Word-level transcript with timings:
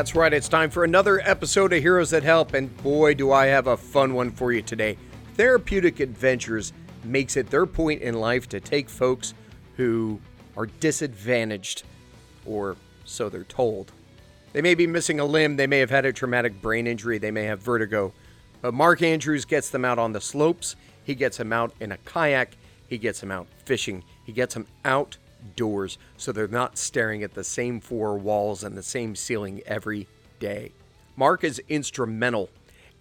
That's 0.00 0.14
right, 0.14 0.32
it's 0.32 0.48
time 0.48 0.70
for 0.70 0.82
another 0.82 1.20
episode 1.26 1.74
of 1.74 1.82
Heroes 1.82 2.08
That 2.08 2.22
Help, 2.22 2.54
and 2.54 2.74
boy, 2.82 3.12
do 3.12 3.32
I 3.32 3.44
have 3.48 3.66
a 3.66 3.76
fun 3.76 4.14
one 4.14 4.30
for 4.30 4.50
you 4.50 4.62
today. 4.62 4.96
Therapeutic 5.34 6.00
Adventures 6.00 6.72
makes 7.04 7.36
it 7.36 7.50
their 7.50 7.66
point 7.66 8.00
in 8.00 8.14
life 8.14 8.48
to 8.48 8.60
take 8.60 8.88
folks 8.88 9.34
who 9.76 10.18
are 10.56 10.64
disadvantaged, 10.64 11.82
or 12.46 12.78
so 13.04 13.28
they're 13.28 13.44
told. 13.44 13.92
They 14.54 14.62
may 14.62 14.74
be 14.74 14.86
missing 14.86 15.20
a 15.20 15.24
limb, 15.26 15.56
they 15.56 15.66
may 15.66 15.80
have 15.80 15.90
had 15.90 16.06
a 16.06 16.14
traumatic 16.14 16.62
brain 16.62 16.86
injury, 16.86 17.18
they 17.18 17.30
may 17.30 17.44
have 17.44 17.60
vertigo, 17.60 18.14
but 18.62 18.72
Mark 18.72 19.02
Andrews 19.02 19.44
gets 19.44 19.68
them 19.68 19.84
out 19.84 19.98
on 19.98 20.12
the 20.12 20.20
slopes, 20.22 20.76
he 21.04 21.14
gets 21.14 21.36
them 21.36 21.52
out 21.52 21.74
in 21.78 21.92
a 21.92 21.98
kayak, 21.98 22.56
he 22.88 22.96
gets 22.96 23.20
them 23.20 23.30
out 23.30 23.48
fishing, 23.66 24.02
he 24.24 24.32
gets 24.32 24.54
them 24.54 24.66
outdoors 25.40 25.98
so 26.16 26.32
they're 26.32 26.48
not 26.48 26.78
staring 26.78 27.22
at 27.22 27.34
the 27.34 27.44
same 27.44 27.80
four 27.80 28.16
walls 28.16 28.64
and 28.64 28.76
the 28.76 28.82
same 28.82 29.14
ceiling 29.14 29.62
every 29.66 30.06
day. 30.38 30.72
Mark 31.16 31.44
is 31.44 31.60
instrumental 31.68 32.50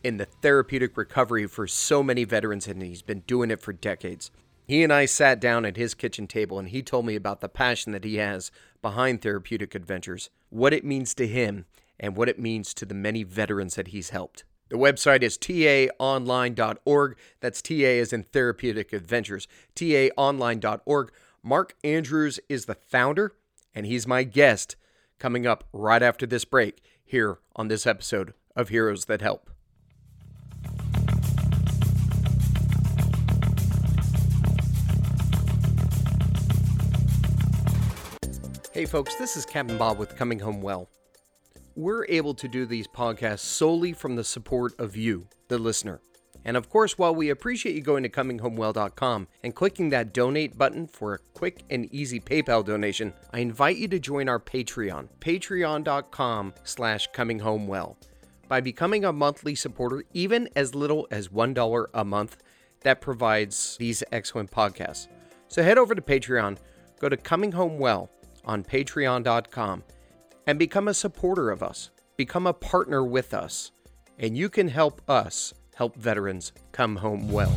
in 0.04 0.18
the 0.18 0.26
therapeutic 0.26 0.98
recovery 0.98 1.48
for 1.48 1.68
so 1.68 2.02
many 2.02 2.24
veterans, 2.24 2.68
and 2.68 2.82
he's 2.82 3.02
been 3.02 3.24
doing 3.28 3.52
it 3.52 3.62
for 3.62 3.74
decades. 3.74 4.32
He 4.66 4.84
and 4.84 4.94
I 4.94 5.06
sat 5.06 5.40
down 5.40 5.66
at 5.66 5.78
his 5.78 5.94
kitchen 5.94 6.28
table, 6.28 6.60
and 6.60 6.70
he 6.70 6.82
told 6.82 7.06
me 7.06 7.16
about 7.16 7.42
the 7.42 7.50
passion 7.50 7.92
that 7.92 8.04
he 8.04 8.18
has 8.18 8.52
behind 8.82 9.22
therapeutic 9.22 9.76
adventures, 9.76 10.30
what 10.50 10.74
it 10.74 10.86
means 10.86 11.14
to 11.16 11.28
him, 11.28 11.66
and 12.00 12.16
what 12.16 12.30
it 12.30 12.40
means 12.40 12.74
to 12.76 12.86
the 12.86 12.94
many 12.94 13.24
veterans 13.24 13.76
that 13.76 13.90
he's 13.90 14.12
helped. 14.12 14.44
The 14.70 14.78
website 14.78 15.24
is 15.24 15.38
taonline.org. 15.38 17.18
That's 17.40 17.62
TA 17.62 17.74
as 17.74 18.14
in 18.14 18.24
Therapeutic 18.24 18.94
Adventures. 18.94 19.48
taonline.org. 19.76 21.12
Mark 21.44 21.76
Andrews 21.84 22.40
is 22.50 22.66
the 22.66 22.76
founder, 22.76 23.34
and 23.73 23.86
he's 23.86 24.06
my 24.06 24.23
guest 24.23 24.76
coming 25.20 25.48
up 25.48 25.64
right 25.72 26.02
after 26.02 26.26
this 26.26 26.44
break 26.44 26.81
here 27.04 27.40
on 27.56 27.70
this 27.70 27.88
episode 27.88 28.34
of 28.56 28.70
Heroes 28.70 29.06
That 29.06 29.22
Help. 29.22 29.50
Hey, 38.74 38.86
folks, 38.86 39.16
this 39.16 39.36
is 39.36 39.46
Captain 39.46 39.78
Bob 39.78 39.98
with 39.98 40.16
Coming 40.16 40.40
Home 40.40 40.62
Well. 40.62 40.90
We're 41.76 42.06
able 42.09 42.34
to 42.34 42.48
do 42.48 42.66
these 42.66 42.88
podcasts 42.88 43.40
solely 43.40 43.94
from 43.94 44.16
the 44.16 44.24
support 44.24 44.78
of 44.80 44.98
you, 44.98 45.28
the 45.48 45.58
listener. 45.58 46.02
And 46.45 46.56
of 46.56 46.70
course, 46.70 46.98
while 46.98 47.14
we 47.14 47.30
appreciate 47.30 47.76
you 47.76 47.82
going 47.82 48.04
to 48.04 48.09
cominghomewell.com 48.09 49.28
and 49.44 49.56
clicking 49.56 49.90
that 49.90 50.14
donate 50.14 50.58
button 50.58 50.88
for 50.88 51.14
a 51.14 51.20
quick 51.34 51.64
and 51.70 51.86
easy 51.94 52.20
PayPal 52.20 52.66
donation, 52.66 53.14
I 53.34 53.40
invite 53.40 53.78
you 53.78 53.88
to 53.90 54.00
join 54.00 54.30
our 54.30 54.40
Patreon, 54.40 55.09
patreon.com 55.20 56.54
slash 56.64 57.09
cominghomewell. 57.12 57.96
By 58.48 58.62
becoming 58.62 59.06
a 59.06 59.14
monthly 59.14 59.54
supporter, 59.54 60.04
even 60.14 60.50
as 60.56 60.73
little 60.73 61.08
as 61.12 61.28
$1 61.28 61.86
a 61.94 62.06
month, 62.06 62.38
that 62.81 63.02
provides 63.02 63.78
these 63.78 64.03
excellent 64.12 64.50
podcasts. 64.50 65.08
So 65.50 65.62
head 65.62 65.78
over 65.78 65.94
to 65.94 66.02
Patreon, 66.02 66.58
go 67.00 67.09
to 67.09 67.18
Coming 67.18 67.52
Home 67.52 67.78
Well 67.78 68.09
on 68.46 68.64
patreon.com 68.64 69.84
and 70.48 70.58
become 70.58 70.88
a 70.88 70.94
supporter 70.94 71.52
of 71.52 71.62
us. 71.62 71.92
Become 72.18 72.48
a 72.48 72.53
partner 72.53 73.03
with 73.03 73.34
us, 73.34 73.72
and 74.18 74.38
you 74.38 74.50
can 74.50 74.68
help 74.68 75.02
us 75.08 75.53
help 75.80 75.95
veterans 75.95 76.52
come 76.73 76.97
home 76.97 77.31
well. 77.31 77.56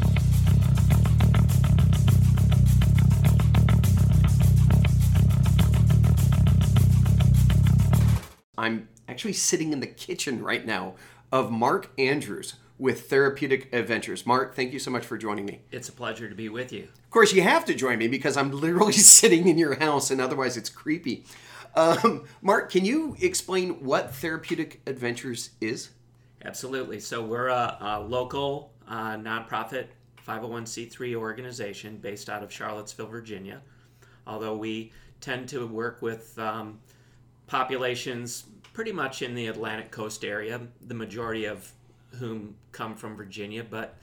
I'm 8.56 8.88
actually 9.09 9.32
sitting 9.32 9.72
in 9.72 9.81
the 9.81 9.88
kitchen 9.88 10.41
right 10.41 10.65
now 10.65 10.94
of 11.32 11.50
Mark 11.50 11.91
Andrews 11.99 12.55
with 12.78 13.11
Therapeutic 13.11 13.75
Adventures. 13.75 14.25
Mark, 14.25 14.55
thank 14.55 14.72
you 14.72 14.78
so 14.78 14.93
much 14.93 15.05
for 15.05 15.19
joining 15.19 15.44
me. 15.44 15.62
It's 15.72 15.88
a 15.88 15.93
pleasure 15.93 16.28
to 16.28 16.34
be 16.37 16.49
with 16.49 16.72
you. 16.72 16.84
Of 16.84 17.11
course, 17.11 17.32
you 17.32 17.43
have 17.43 17.65
to 17.65 17.75
join 17.75 17.99
me 17.99 18.06
because 18.06 18.37
I'm 18.37 18.53
literally 18.53 18.93
sitting 19.16 19.49
in 19.49 19.59
your 19.59 19.81
house, 19.81 20.12
and 20.12 20.21
otherwise, 20.21 20.56
it's 20.56 20.69
creepy. 20.69 21.25
Um, 21.75 22.27
Mark, 22.41 22.71
can 22.71 22.84
you 22.84 23.16
explain 23.21 23.84
what 23.84 24.15
Therapeutic 24.15 24.81
Adventures 24.87 25.50
is? 25.61 25.91
Absolutely. 26.45 26.99
So, 27.01 27.23
we're 27.23 27.49
a, 27.49 27.77
a 27.81 28.01
local 28.01 28.73
uh, 28.89 29.17
nonprofit 29.17 29.87
501c3 30.27 31.15
organization 31.15 31.97
based 31.97 32.29
out 32.29 32.43
of 32.43 32.53
Charlottesville, 32.53 33.07
Virginia. 33.07 33.61
Although 34.27 34.57
we 34.57 34.93
tend 35.21 35.49
to 35.51 35.67
work 35.67 36.03
with 36.03 36.39
um, 36.39 36.79
populations 37.47 38.45
pretty 38.73 38.93
much 38.93 39.23
in 39.23 39.35
the 39.35 39.49
Atlantic 39.49 39.91
coast 39.91 40.25
area, 40.25 40.61
the 40.87 40.95
majority 40.95 41.45
of 41.45 41.71
whom 42.19 42.55
come 42.73 42.95
from 42.95 43.17
Virginia, 43.17 43.65
but 43.69 43.97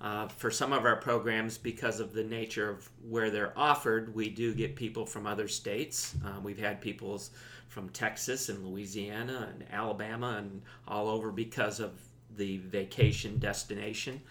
uh, 0.00 0.28
for 0.28 0.50
some 0.50 0.72
of 0.72 0.84
our 0.84 0.96
programs, 0.96 1.56
because 1.56 1.98
of 1.98 2.12
the 2.12 2.24
nature 2.24 2.68
of 2.68 2.88
where 3.08 3.30
they're 3.30 3.58
offered, 3.58 4.14
we 4.14 4.28
do 4.28 4.52
get 4.52 4.76
people 4.76 5.06
from 5.06 5.26
other 5.26 5.48
states. 5.48 6.14
Uh, 6.24 6.38
we've 6.42 6.58
had 6.58 6.80
people 6.80 7.22
from 7.74 7.88
Texas 7.88 8.48
and 8.50 8.64
Louisiana 8.64 9.48
and 9.52 9.64
Alabama 9.72 10.36
and 10.38 10.62
all 10.86 11.08
over 11.08 11.32
because 11.32 11.80
of 11.80 12.00
the 12.36 12.58
vacation 12.58 13.36
destination. 13.40 14.22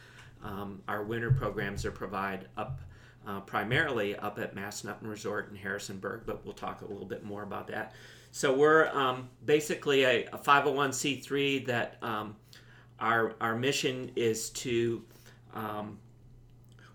Um, 0.41 0.81
our 0.87 1.03
winter 1.03 1.29
programs 1.29 1.85
are 1.85 1.91
provide 1.91 2.47
up 2.55 2.79
uh, 3.27 3.41
primarily 3.41 4.15
up 4.15 4.39
at 4.39 4.55
Massanutten 4.55 5.09
Resort 5.09 5.49
in 5.49 5.57
Harrisonburg, 5.57 6.21
but 6.25 6.43
we'll 6.45 6.53
talk 6.53 6.81
a 6.81 6.85
little 6.85 7.05
bit 7.05 7.25
more 7.25 7.43
about 7.43 7.67
that. 7.67 7.93
So 8.31 8.53
we're 8.53 8.87
um, 8.87 9.27
basically 9.45 10.03
a, 10.03 10.25
a, 10.27 10.37
501c3 10.37 11.65
that 11.67 11.97
um, 12.01 12.37
our 12.99 13.35
our 13.41 13.55
mission 13.55 14.11
is 14.15 14.51
to 14.51 15.03
um, 15.53 15.99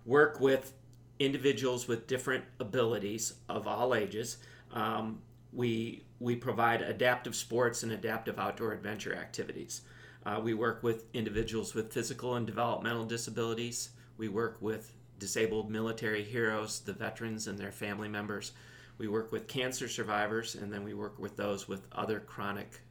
work 0.05 0.39
with 0.39 0.73
individuals 1.19 1.87
with 1.87 2.07
different 2.07 2.43
abilities 2.59 3.35
of 3.47 3.67
all 3.67 3.93
ages. 3.93 4.37
Um, 4.73 5.21
we 5.53 6.03
we 6.19 6.35
provide 6.35 6.81
adaptive 6.81 7.35
sports 7.35 7.83
and 7.83 7.91
adaptive 7.91 8.37
outdoor 8.39 8.73
adventure 8.73 9.15
activities. 9.15 9.81
Uh, 10.25 10.39
we 10.43 10.53
work 10.53 10.83
with 10.83 11.05
individuals 11.13 11.73
with 11.73 11.93
physical 11.93 12.35
and 12.35 12.45
developmental 12.45 13.05
disabilities. 13.05 13.89
We 14.17 14.27
work 14.27 14.57
with 14.59 14.93
disabled 15.17 15.69
military 15.69 16.23
heroes, 16.23 16.81
the 16.81 16.93
veterans 16.93 17.47
and 17.47 17.57
their 17.57 17.71
family 17.71 18.09
members. 18.09 18.51
We 18.97 19.07
work 19.07 19.31
with 19.31 19.47
cancer 19.47 19.87
survivors, 19.87 20.55
and 20.55 20.71
then 20.71 20.83
we 20.83 20.93
work 20.93 21.17
with 21.19 21.37
those 21.37 21.67
with 21.67 21.87
other 21.93 22.19
chronic 22.19 22.81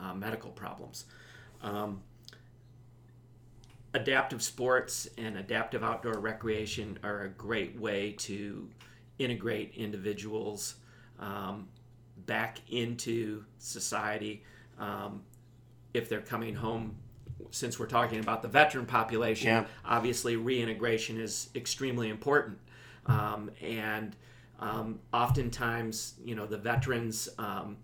uh, 0.00 0.14
medical 0.14 0.50
problems. 0.50 1.04
Um, 1.62 2.00
adaptive 3.92 4.42
sports 4.42 5.08
and 5.18 5.36
adaptive 5.36 5.82
outdoor 5.82 6.20
recreation 6.20 6.98
are 7.02 7.22
a 7.22 7.28
great 7.28 7.78
way 7.78 8.12
to 8.12 8.68
integrate 9.18 9.74
individuals 9.74 10.76
um, 11.18 11.68
back 12.26 12.58
into 12.70 13.44
society 13.58 14.42
um, 14.78 15.22
if 15.94 16.08
they're 16.08 16.20
coming 16.20 16.54
home 16.54 16.94
since 17.50 17.78
we're 17.78 17.86
talking 17.86 18.20
about 18.20 18.42
the 18.42 18.48
veteran 18.48 18.86
population 18.86 19.48
yeah. 19.48 19.64
obviously 19.84 20.36
reintegration 20.36 21.20
is 21.20 21.48
extremely 21.54 22.08
important 22.08 22.58
um, 23.06 23.50
and 23.62 24.16
um, 24.60 24.98
oftentimes 25.12 26.14
you 26.24 26.34
know 26.34 26.46
the 26.46 26.58
veterans 26.58 27.28
um, 27.38 27.76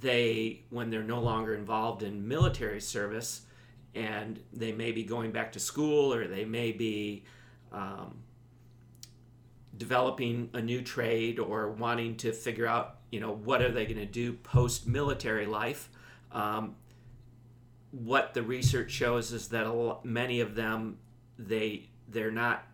they 0.00 0.62
when 0.70 0.90
they're 0.90 1.02
no 1.02 1.20
longer 1.20 1.54
involved 1.54 2.02
in 2.02 2.26
military 2.26 2.80
service 2.80 3.42
and 3.94 4.40
they 4.52 4.72
may 4.72 4.92
be 4.92 5.02
going 5.02 5.32
back 5.32 5.52
to 5.52 5.60
school 5.60 6.12
or 6.12 6.26
they 6.26 6.44
may 6.44 6.70
be 6.70 7.24
um, 7.72 8.16
developing 9.76 10.50
a 10.52 10.60
new 10.60 10.82
trade 10.82 11.38
or 11.38 11.70
wanting 11.70 12.16
to 12.16 12.32
figure 12.32 12.66
out 12.66 12.96
you 13.10 13.20
know 13.20 13.32
what 13.32 13.62
are 13.62 13.70
they 13.70 13.84
going 13.84 13.98
to 13.98 14.06
do 14.06 14.32
post 14.32 14.86
military 14.86 15.46
life. 15.46 15.88
Um, 16.32 16.76
what 17.90 18.34
the 18.34 18.42
research 18.42 18.90
shows 18.90 19.32
is 19.32 19.48
that 19.48 19.66
lot, 19.66 20.04
many 20.04 20.40
of 20.40 20.54
them 20.54 20.98
they 21.38 21.88
they're 22.08 22.30
not 22.30 22.66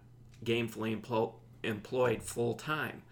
gainfully 0.44 1.00
emplo- 1.00 1.34
employed 1.62 2.22
full 2.22 2.54
time 2.54 3.02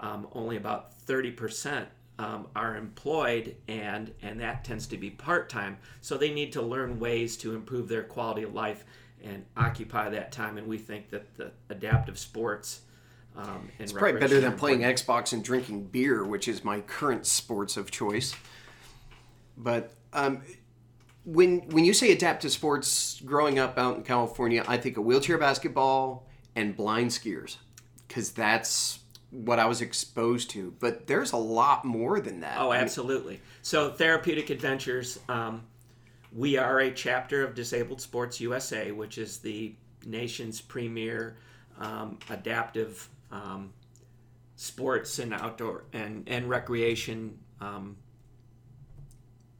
um, 0.00 0.28
only 0.32 0.56
about 0.56 0.98
30% 1.06 1.86
um, 2.18 2.48
are 2.56 2.76
employed 2.76 3.56
and 3.68 4.12
and 4.22 4.40
that 4.40 4.64
tends 4.64 4.86
to 4.88 4.96
be 4.96 5.10
part-time. 5.10 5.78
So 6.00 6.16
they 6.16 6.32
need 6.32 6.52
to 6.52 6.62
learn 6.62 6.98
ways 6.98 7.36
to 7.38 7.54
improve 7.54 7.88
their 7.88 8.02
quality 8.02 8.42
of 8.42 8.54
life 8.54 8.84
and 9.22 9.44
occupy 9.56 10.10
that 10.10 10.32
time. 10.32 10.58
And 10.58 10.66
we 10.66 10.78
think 10.78 11.10
that 11.10 11.34
the 11.36 11.52
adaptive 11.68 12.18
sports 12.18 12.82
um, 13.38 13.70
it's 13.78 13.92
probably 13.92 14.20
better 14.20 14.40
than 14.40 14.56
playing 14.56 14.80
xbox 14.80 15.32
and 15.32 15.44
drinking 15.44 15.84
beer 15.84 16.24
which 16.24 16.48
is 16.48 16.64
my 16.64 16.80
current 16.80 17.26
sports 17.26 17.76
of 17.76 17.90
choice 17.90 18.34
but 19.56 19.92
um, 20.12 20.42
when 21.24 21.60
when 21.70 21.84
you 21.84 21.94
say 21.94 22.12
adaptive 22.12 22.50
sports 22.50 23.20
growing 23.24 23.58
up 23.58 23.78
out 23.78 23.96
in 23.96 24.02
california 24.02 24.64
i 24.68 24.76
think 24.76 24.96
of 24.96 25.04
wheelchair 25.04 25.38
basketball 25.38 26.26
and 26.56 26.76
blind 26.76 27.10
skiers 27.10 27.56
because 28.08 28.32
that's 28.32 28.98
what 29.30 29.58
I 29.58 29.66
was 29.66 29.80
exposed 29.80 30.50
to, 30.50 30.74
but 30.80 31.06
there's 31.06 31.32
a 31.32 31.36
lot 31.36 31.84
more 31.84 32.20
than 32.20 32.40
that. 32.40 32.56
Oh, 32.58 32.72
absolutely. 32.72 33.40
So, 33.62 33.90
Therapeutic 33.90 34.50
Adventures, 34.50 35.18
um, 35.28 35.64
we 36.34 36.56
are 36.56 36.80
a 36.80 36.90
chapter 36.90 37.44
of 37.44 37.54
Disabled 37.54 38.00
Sports 38.00 38.40
USA, 38.40 38.90
which 38.90 39.18
is 39.18 39.38
the 39.38 39.74
nation's 40.06 40.60
premier 40.60 41.36
um, 41.78 42.18
adaptive 42.30 43.08
um, 43.30 43.72
sports 44.56 45.18
and 45.18 45.32
outdoor 45.32 45.84
and, 45.92 46.28
and 46.28 46.48
recreation 46.48 47.38
um, 47.60 47.96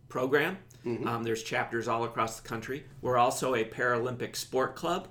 program. 0.09 0.59
Mm-hmm. 0.85 1.07
Um, 1.07 1.23
there's 1.23 1.43
chapters 1.43 1.89
all 1.89 2.05
across 2.05 2.41
the 2.41 2.49
country. 2.49 2.85
We're 3.03 3.19
also 3.19 3.55
a 3.55 3.65
Paralympic 3.65 4.37
sport 4.37 4.77
club, 4.77 5.09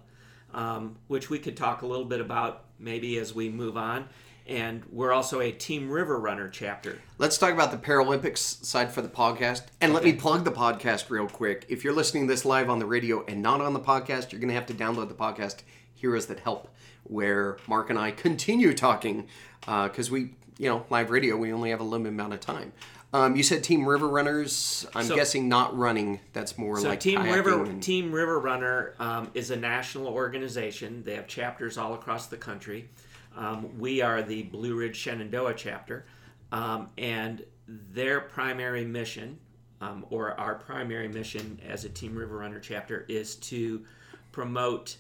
um, 0.54 0.98
which 1.08 1.30
we 1.30 1.40
could 1.40 1.58
talk 1.58 1.82
a 1.82 1.88
little 1.88 2.06
bit 2.06 2.22
about 2.22 2.66
maybe 2.80 3.18
as 3.18 3.34
we 3.34 3.50
move 3.50 3.78
on. 3.78 4.08
And 4.48 4.84
we're 4.90 5.12
also 5.12 5.42
a 5.42 5.52
Team 5.52 5.90
River 5.90 6.18
Runner 6.18 6.48
chapter. 6.48 7.02
Let's 7.18 7.38
talk 7.38 7.52
about 7.52 7.72
the 7.72 7.78
Paralympics 7.78 8.64
side 8.64 8.94
for 8.94 9.02
the 9.02 9.10
podcast. 9.10 9.64
And 9.82 9.94
let 9.94 10.06
me 10.06 10.14
plug 10.14 10.46
the 10.46 10.52
podcast 10.52 11.10
real 11.10 11.28
quick. 11.28 11.66
If 11.68 11.84
you're 11.84 11.94
listening 11.94 12.28
this 12.28 12.46
live 12.46 12.70
on 12.70 12.80
the 12.80 12.86
radio 12.86 13.26
and 13.26 13.42
not 13.42 13.60
on 13.60 13.74
the 13.74 13.80
podcast, 13.80 14.32
you're 14.32 14.40
going 14.40 14.48
to 14.48 14.56
have 14.56 14.66
to 14.68 14.74
download 14.74 15.10
the 15.10 15.16
podcast 15.16 15.64
Heroes 15.98 16.28
That 16.28 16.40
Help, 16.40 16.70
where 17.04 17.58
Mark 17.68 17.90
and 17.90 18.00
I 18.00 18.12
continue 18.12 18.74
talking 18.74 19.28
because 19.62 20.10
uh, 20.10 20.14
we, 20.14 20.20
you 20.58 20.70
know, 20.70 20.86
live 20.90 21.10
radio, 21.10 21.36
we 21.36 21.52
only 21.52 21.72
have 21.72 21.80
a 21.80 21.84
limited 21.84 22.14
amount 22.14 22.34
of 22.34 22.40
time. 22.40 22.72
Um, 23.14 23.36
you 23.36 23.44
said 23.44 23.64
Team 23.64 23.88
River 23.88 24.08
Runners. 24.08 24.86
I'm 24.94 25.06
so, 25.06 25.16
guessing 25.16 25.48
not 25.48 25.78
running. 25.78 26.20
That's 26.34 26.58
more 26.58 26.80
so 26.80 26.90
like 26.90 27.00
Team 27.00 27.24
River. 27.24 27.64
And... 27.64 27.82
Team 27.82 28.12
River 28.12 28.40
Runner 28.40 28.96
um, 29.00 29.32
is 29.34 29.50
a 29.50 29.56
national 29.56 30.08
organization. 30.08 31.04
They 31.04 31.16
have 31.16 31.28
chapters 31.28 31.78
all 31.78 31.94
across 31.94 32.28
the 32.28 32.38
country. 32.38 32.90
Um, 33.36 33.80
we 33.80 34.02
are 34.02 34.22
the 34.22 34.44
Blue 34.44 34.76
Ridge 34.76 34.98
Shenandoah 34.98 35.54
chapter, 35.54 36.06
um, 36.52 36.90
and 36.98 37.44
their 37.68 38.22
primary 38.22 38.84
mission, 38.84 39.40
um, 39.80 40.06
or 40.10 40.38
our 40.40 40.56
primary 40.56 41.08
mission 41.08 41.60
as 41.68 41.86
a 41.86 41.90
Team 41.90 42.16
River 42.16 42.38
Runner 42.38 42.60
chapter, 42.60 43.06
is 43.08 43.36
to 43.36 43.86
promote 44.32 44.98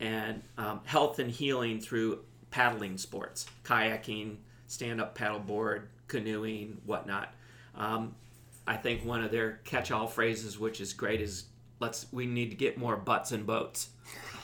and 0.00 0.42
um, 0.58 0.80
health 0.84 1.18
and 1.18 1.30
healing 1.30 1.80
through 1.80 2.20
paddling 2.50 2.98
sports, 2.98 3.46
kayaking, 3.64 4.36
stand-up 4.66 5.16
paddleboard, 5.16 5.82
canoeing, 6.08 6.78
whatnot. 6.84 7.32
Um, 7.74 8.14
I 8.66 8.76
think 8.76 9.04
one 9.04 9.22
of 9.22 9.30
their 9.30 9.60
catch-all 9.64 10.06
phrases, 10.06 10.58
which 10.58 10.80
is 10.80 10.92
great, 10.92 11.20
is 11.20 11.44
"Let's 11.80 12.06
we 12.12 12.26
need 12.26 12.50
to 12.50 12.56
get 12.56 12.78
more 12.78 12.96
butts 12.96 13.32
in 13.32 13.44
boats." 13.44 13.90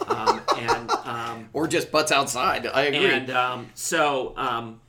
Um, 0.06 0.40
and 0.56 0.90
um, 0.90 1.48
or 1.52 1.66
just 1.66 1.90
butts 1.90 2.12
outside. 2.12 2.66
I 2.66 2.82
agree. 2.82 3.06
And 3.06 3.30
um, 3.30 3.70
so, 3.74 4.36
um, 4.36 4.80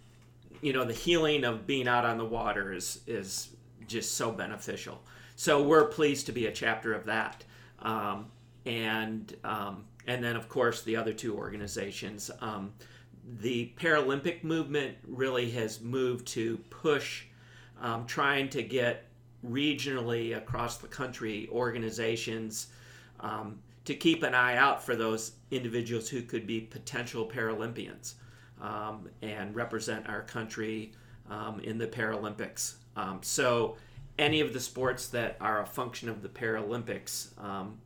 you 0.61 0.73
know, 0.73 0.85
the 0.85 0.93
healing 0.93 1.43
of 1.45 1.65
being 1.65 1.87
out 1.87 2.05
on 2.05 2.17
the 2.17 2.25
water 2.25 2.71
is 2.71 3.01
is 3.07 3.49
just 3.87 4.15
so 4.15 4.31
beneficial. 4.31 5.01
So 5.35 5.61
we're 5.63 5.85
pleased 5.85 6.27
to 6.27 6.31
be 6.31 6.45
a 6.45 6.51
chapter 6.51 6.93
of 6.93 7.05
that. 7.05 7.43
Um, 7.79 8.27
and 8.65 9.35
um, 9.43 9.85
and 10.07 10.23
then 10.23 10.35
of 10.35 10.49
course 10.49 10.83
the 10.83 10.95
other 10.95 11.13
two 11.13 11.37
organizations. 11.37 12.29
the 13.39 13.71
Paralympic 13.77 14.43
movement 14.43 14.97
really 15.07 15.49
has 15.51 15.79
moved 15.79 16.27
to 16.27 16.57
push 16.69 17.25
um, 17.81 18.05
trying 18.05 18.49
to 18.49 18.63
get 18.63 19.05
regionally 19.45 20.35
across 20.37 20.77
the 20.77 20.87
country 20.87 21.49
organizations 21.51 22.67
um, 23.19 23.59
to 23.85 23.93
keep 23.93 24.23
an 24.23 24.33
eye 24.33 24.55
out 24.55 24.83
for 24.83 24.95
those 24.95 25.33
individuals 25.51 26.09
who 26.09 26.21
could 26.21 26.47
be 26.47 26.61
potential 26.61 27.29
Paralympians 27.29 28.13
um, 28.61 29.09
and 29.21 29.53
represent 29.53 30.07
our 30.07 30.21
country 30.21 30.93
um, 31.29 31.59
in 31.59 31.77
the 31.77 31.87
Paralympics. 31.87 32.75
Um, 32.95 33.19
so, 33.21 33.77
any 34.19 34.41
of 34.41 34.53
the 34.53 34.59
sports 34.59 35.07
that 35.07 35.35
are 35.41 35.63
a 35.63 35.65
function 35.65 36.07
of 36.07 36.21
the 36.21 36.29
Paralympics 36.29 37.29
um, 37.43 37.79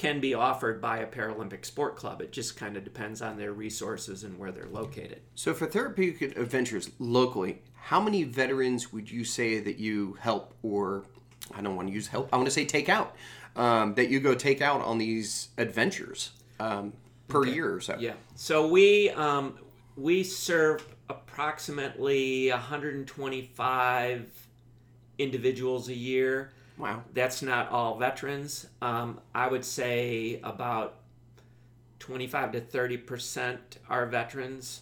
can 0.00 0.18
be 0.18 0.32
offered 0.32 0.80
by 0.80 1.00
a 1.00 1.06
Paralympic 1.06 1.62
sport 1.62 1.94
club. 1.94 2.22
It 2.22 2.32
just 2.32 2.56
kind 2.56 2.78
of 2.78 2.84
depends 2.84 3.20
on 3.20 3.36
their 3.36 3.52
resources 3.52 4.24
and 4.24 4.38
where 4.38 4.50
they're 4.50 4.70
located. 4.70 5.20
So, 5.34 5.52
for 5.52 5.66
therapeutic 5.66 6.38
adventures 6.38 6.90
locally, 6.98 7.60
how 7.74 8.00
many 8.00 8.24
veterans 8.24 8.94
would 8.94 9.10
you 9.10 9.24
say 9.24 9.60
that 9.60 9.76
you 9.76 10.16
help, 10.18 10.54
or 10.62 11.04
I 11.54 11.60
don't 11.60 11.76
want 11.76 11.88
to 11.88 11.94
use 11.94 12.06
help, 12.06 12.30
I 12.32 12.36
want 12.36 12.46
to 12.46 12.50
say 12.50 12.64
take 12.64 12.88
out, 12.88 13.14
um, 13.56 13.92
that 13.96 14.08
you 14.08 14.20
go 14.20 14.34
take 14.34 14.62
out 14.62 14.80
on 14.80 14.96
these 14.96 15.50
adventures 15.58 16.30
um, 16.58 16.94
per 17.28 17.40
okay. 17.40 17.52
year 17.52 17.74
or 17.74 17.82
so? 17.82 17.94
Yeah. 18.00 18.14
So 18.36 18.68
we 18.68 19.10
um, 19.10 19.58
we 19.98 20.24
serve 20.24 20.82
approximately 21.10 22.48
125 22.48 24.48
individuals 25.18 25.90
a 25.90 25.94
year. 25.94 26.52
Wow. 26.80 27.02
That's 27.12 27.42
not 27.42 27.70
all 27.70 27.98
veterans. 27.98 28.66
Um, 28.80 29.20
I 29.34 29.48
would 29.48 29.64
say 29.64 30.40
about 30.42 30.96
25 31.98 32.52
to 32.52 32.60
30 32.60 32.96
percent 32.96 33.78
are 33.88 34.06
veterans. 34.06 34.80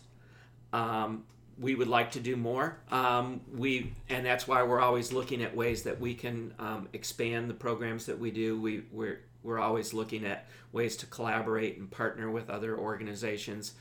Um, 0.72 1.24
we 1.58 1.74
would 1.74 1.88
like 1.88 2.12
to 2.12 2.20
do 2.20 2.36
more. 2.36 2.78
Um, 2.92 3.40
we 3.52 3.92
and 4.08 4.24
that's 4.24 4.46
why 4.46 4.62
we're 4.62 4.80
always 4.80 5.12
looking 5.12 5.42
at 5.42 5.56
ways 5.56 5.82
that 5.82 6.00
we 6.00 6.14
can 6.14 6.54
um, 6.60 6.88
expand 6.92 7.50
the 7.50 7.54
programs 7.54 8.06
that 8.06 8.18
we 8.18 8.30
do. 8.30 8.60
We 8.60 8.84
we're 8.92 9.20
we're 9.42 9.58
always 9.58 9.92
looking 9.92 10.24
at 10.24 10.46
ways 10.72 10.96
to 10.98 11.06
collaborate 11.06 11.78
and 11.78 11.90
partner 11.90 12.30
with 12.30 12.48
other 12.48 12.78
organizations. 12.78 13.74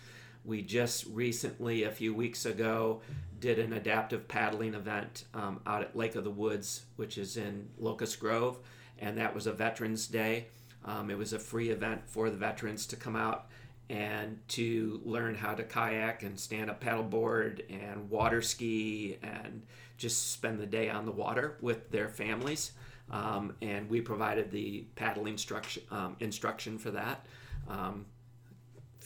We 0.48 0.62
just 0.62 1.06
recently, 1.08 1.84
a 1.84 1.92
few 1.92 2.14
weeks 2.14 2.46
ago, 2.46 3.02
did 3.38 3.60
an 3.60 3.74
adaptive 3.74 4.30
paddling 4.30 4.76
event 4.76 5.26
um, 5.34 5.60
out 5.68 5.82
at 5.82 5.94
Lake 5.94 6.16
of 6.16 6.24
the 6.24 6.32
Woods, 6.32 6.86
which 6.96 7.18
is 7.18 7.36
in 7.36 7.68
Locust 7.78 8.18
Grove, 8.18 8.58
and 8.98 9.18
that 9.18 9.36
was 9.36 9.46
a 9.46 9.52
Veterans 9.52 10.08
Day. 10.08 10.48
Um, 10.86 11.12
it 11.12 11.18
was 11.18 11.34
a 11.34 11.40
free 11.40 11.70
event 11.70 12.04
for 12.06 12.30
the 12.30 12.38
veterans 12.38 12.86
to 12.88 12.96
come 12.96 13.18
out 13.18 13.50
and 13.90 14.40
to 14.50 15.02
learn 15.04 15.36
how 15.36 15.54
to 15.54 15.64
kayak 15.64 16.24
and 16.24 16.40
stand 16.40 16.70
up 16.70 16.82
paddleboard 16.82 17.62
and 17.70 18.10
water 18.10 18.42
ski 18.42 19.18
and 19.22 19.64
just 19.98 20.32
spend 20.32 20.60
the 20.60 20.66
day 20.66 20.90
on 20.90 21.06
the 21.06 21.12
water 21.12 21.58
with 21.60 21.92
their 21.92 22.08
families. 22.08 22.72
Um, 23.12 23.54
and 23.62 23.90
we 23.90 24.00
provided 24.00 24.50
the 24.52 24.86
paddling 24.96 25.34
instruction, 25.34 25.84
um, 25.92 26.16
instruction 26.22 26.78
for 26.78 26.92
that. 26.92 27.26
Um, 27.68 28.06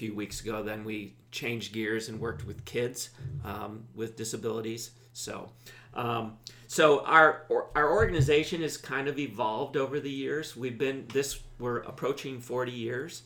few 0.02 0.16
weeks 0.16 0.42
ago, 0.42 0.64
then 0.64 0.84
we 0.84 1.14
changed 1.30 1.74
gears 1.74 2.10
and 2.10 2.20
worked 2.20 2.44
with 2.44 2.66
kids 2.66 3.12
um, 3.46 3.84
with 3.94 4.16
disabilities. 4.16 4.90
So, 5.14 5.52
um, 5.94 6.40
so 6.66 7.06
our 7.06 7.46
our 7.76 7.92
organization 7.92 8.64
has 8.64 8.78
kind 8.78 9.08
of 9.08 9.20
evolved 9.20 9.78
over 9.78 10.00
the 10.00 10.10
years. 10.10 10.58
We've 10.58 10.80
been 10.80 11.06
this 11.14 11.40
we're 11.60 11.82
approaching 11.82 12.42
40 12.42 12.72
years. 12.72 13.22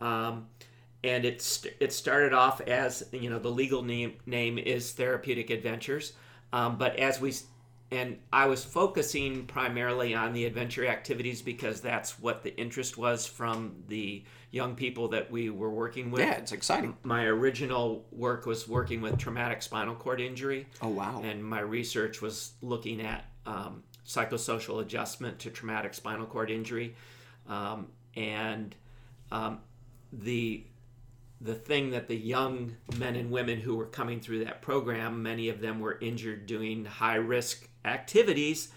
Um, 0.00 0.46
and 1.02 1.24
it's 1.24 1.66
it 1.80 1.92
started 1.92 2.32
off 2.32 2.60
as 2.60 3.02
you 3.10 3.28
know 3.28 3.40
the 3.40 3.50
legal 3.50 3.82
name 3.82 4.14
name 4.24 4.58
is 4.58 4.92
Therapeutic 4.92 5.50
Adventures, 5.50 6.12
um, 6.52 6.78
but 6.78 6.94
as 7.00 7.20
we 7.20 7.34
and 7.90 8.16
I 8.32 8.46
was 8.46 8.64
focusing 8.64 9.46
primarily 9.46 10.14
on 10.14 10.32
the 10.32 10.44
adventure 10.44 10.86
activities 10.86 11.42
because 11.42 11.80
that's 11.80 12.20
what 12.20 12.44
the 12.44 12.56
interest 12.56 12.96
was 12.96 13.26
from 13.26 13.74
the 13.88 14.22
young 14.52 14.76
people 14.76 15.08
that 15.08 15.30
we 15.30 15.50
were 15.50 15.70
working 15.70 16.12
with. 16.12 16.20
Yeah, 16.20 16.34
it's 16.34 16.52
exciting. 16.52 16.96
My 17.02 17.24
original 17.24 18.06
work 18.12 18.46
was 18.46 18.68
working 18.68 19.00
with 19.00 19.18
traumatic 19.18 19.62
spinal 19.62 19.96
cord 19.96 20.20
injury. 20.20 20.68
Oh 20.80 20.88
wow! 20.88 21.20
And 21.24 21.44
my 21.44 21.60
research 21.60 22.22
was 22.22 22.52
looking 22.62 23.00
at 23.00 23.24
um, 23.46 23.82
psychosocial 24.06 24.80
adjustment 24.80 25.40
to 25.40 25.50
traumatic 25.50 25.94
spinal 25.94 26.26
cord 26.26 26.50
injury, 26.50 26.94
um, 27.48 27.88
and 28.14 28.76
um, 29.32 29.60
the 30.12 30.64
the 31.40 31.54
thing 31.54 31.90
that 31.90 32.06
the 32.06 32.16
young 32.16 32.76
men 32.98 33.16
and 33.16 33.30
women 33.30 33.58
who 33.58 33.74
were 33.74 33.86
coming 33.86 34.20
through 34.20 34.44
that 34.44 34.62
program, 34.62 35.22
many 35.24 35.48
of 35.48 35.60
them 35.60 35.80
were 35.80 35.98
injured 36.00 36.46
doing 36.46 36.84
high 36.84 37.16
risk 37.16 37.68
activities. 37.84 38.68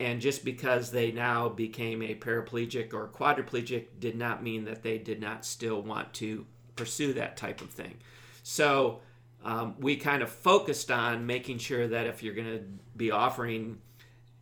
And 0.00 0.20
just 0.20 0.44
because 0.44 0.90
they 0.90 1.10
now 1.10 1.48
became 1.48 2.02
a 2.02 2.14
paraplegic 2.14 2.94
or 2.94 3.08
quadriplegic 3.08 3.86
did 3.98 4.16
not 4.16 4.42
mean 4.42 4.64
that 4.66 4.82
they 4.82 4.98
did 4.98 5.20
not 5.20 5.44
still 5.44 5.82
want 5.82 6.14
to 6.14 6.46
pursue 6.76 7.12
that 7.14 7.36
type 7.36 7.60
of 7.60 7.70
thing. 7.70 7.96
So 8.44 9.00
um, 9.44 9.74
we 9.80 9.96
kind 9.96 10.22
of 10.22 10.30
focused 10.30 10.90
on 10.90 11.26
making 11.26 11.58
sure 11.58 11.88
that 11.88 12.06
if 12.06 12.22
you're 12.22 12.34
going 12.34 12.58
to 12.58 12.64
be 12.96 13.10
offering 13.10 13.78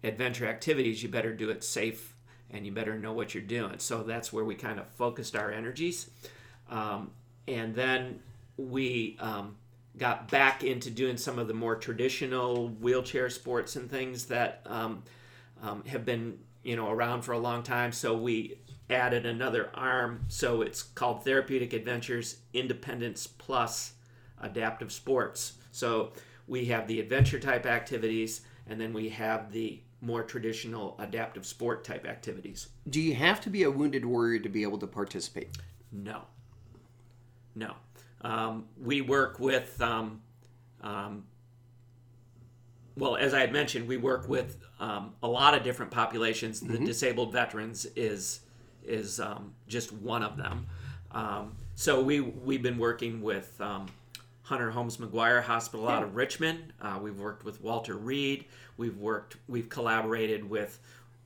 adventure 0.05 0.47
activities, 0.47 1.03
you 1.03 1.09
better 1.09 1.33
do 1.33 1.51
it 1.51 1.65
safe 1.65 2.15
and 2.51 2.65
you 2.65 2.73
better 2.73 2.99
know 2.99 3.13
what 3.13 3.35
you're 3.35 3.43
doing. 3.43 3.79
So 3.79 4.03
that's 4.03 4.33
where 4.33 4.45
we 4.45 4.55
kind 4.55 4.79
of 4.79 4.87
focused 4.89 5.35
our 5.35 5.51
energies. 5.51 6.11
Um, 6.71 7.11
and 7.49 7.75
then 7.75 8.21
we 8.57 9.17
um, 9.21 9.57
got 9.97 10.29
back 10.31 10.65
into 10.65 10.91
doing 10.91 11.17
some 11.17 11.39
of 11.39 11.49
the 11.49 11.55
more 11.55 11.77
traditional 11.77 12.69
wheelchair 12.69 13.31
sports 13.31 13.77
and 13.77 13.91
things 13.91 14.27
that 14.27 14.63
um, 15.63 15.85
have 15.85 16.05
been 16.05 16.39
you 16.63 16.77
know 16.77 16.91
around 16.91 17.23
for 17.23 17.33
a 17.33 17.39
long 17.39 17.63
time. 17.63 17.93
So 17.93 18.17
we 18.17 18.59
added 18.91 19.27
another 19.27 19.71
arm. 19.75 20.25
So 20.29 20.63
it's 20.63 20.83
called 20.83 21.25
Therapeutic 21.25 21.73
Adventures 21.73 22.39
Independence 22.53 23.27
Plus 23.27 23.95
Adaptive 24.41 24.93
Sports. 24.93 25.55
So 25.73 26.13
we 26.47 26.67
have 26.67 26.87
the 26.87 27.01
adventure 27.01 27.41
type 27.41 27.67
activities, 27.67 28.43
and 28.69 28.81
then 28.81 28.93
we 28.93 29.09
have 29.11 29.51
the 29.53 29.81
more 30.01 30.23
traditional 30.23 30.95
adaptive 30.99 31.47
sport 31.47 31.85
type 31.85 32.07
activities. 32.07 32.69
Do 32.89 33.01
you 33.01 33.15
have 33.15 33.41
to 33.43 33.51
be 33.51 33.65
a 33.65 33.71
wounded 33.71 34.05
warrior 34.05 34.39
to 34.41 34.49
be 34.49 34.63
able 34.63 34.79
to 34.79 34.87
participate? 34.87 35.57
No. 35.91 36.23
No. 37.55 37.75
Um, 38.21 38.67
we 38.81 39.01
work 39.01 39.41
with, 39.41 39.81
um, 39.81 40.21
um, 40.83 41.25
well, 42.97 43.17
as 43.17 43.35
I 43.35 43.41
had 43.41 43.53
mentioned, 43.53 43.87
we 43.87 43.97
work 43.99 44.29
with 44.29 44.57
um, 44.81 45.15
a 45.23 45.29
lot 45.29 45.55
of 45.55 45.63
different 45.63 45.93
populations. 45.93 46.61
The 46.61 46.79
disabled 46.79 47.33
veterans 47.33 47.87
is 47.97 48.41
is 48.85 49.21
um, 49.21 49.53
just 49.69 49.93
one 49.93 50.23
of 50.23 50.37
them. 50.37 50.67
Um, 51.11 51.53
so 51.75 52.01
we 52.03 52.21
we've 52.21 52.63
been 52.63 52.79
working 52.79 53.21
with 53.21 53.61
um, 53.61 53.87
Hunter 54.43 54.71
Holmes 54.71 54.97
McGuire 54.97 55.43
Hospital 55.43 55.89
out 55.89 56.03
of 56.03 56.17
Richmond. 56.17 56.73
Uh, 56.81 56.99
we've 57.03 57.19
worked 57.19 57.45
with 57.45 57.61
Walter 57.61 57.97
Reed. 57.97 58.47
We've 58.77 58.97
worked. 58.97 59.37
We've 59.47 59.69
collaborated 59.69 60.49
with 60.49 60.79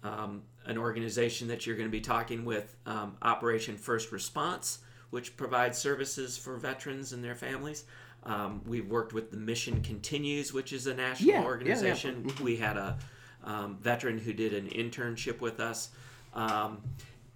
um, 0.03 0.43
an 0.67 0.77
organization 0.79 1.47
that 1.49 1.67
you're 1.67 1.77
going 1.77 1.89
to 1.89 1.93
be 1.93 2.01
talking 2.01 2.45
with, 2.45 2.77
um, 2.87 3.17
Operation 3.23 3.77
First 3.77 4.13
Response, 4.13 4.79
which 5.11 5.37
provides 5.37 5.79
services 5.79 6.37
for 6.37 6.57
veterans 6.57 7.13
and 7.13 7.23
their 7.23 7.35
families. 7.35 7.85
Um, 8.25 8.61
we've 8.67 8.87
worked 8.89 9.13
with 9.13 9.31
the 9.31 9.37
Mission 9.37 9.83
Continues, 9.83 10.53
which 10.53 10.73
is 10.73 10.87
a 10.87 10.95
national 10.95 11.29
Yeah, 11.29 11.35
yeah, 11.37 11.41
yeah. 11.41 11.47
organization. 11.47 12.31
We 12.43 12.57
had 12.57 12.77
a 12.77 12.99
um, 13.45 13.79
veteran 13.81 14.19
who 14.19 14.33
did 14.33 14.53
an 14.53 14.69
internship 14.69 15.41
with 15.41 15.61
us. 15.61 15.91
Um, 16.35 16.83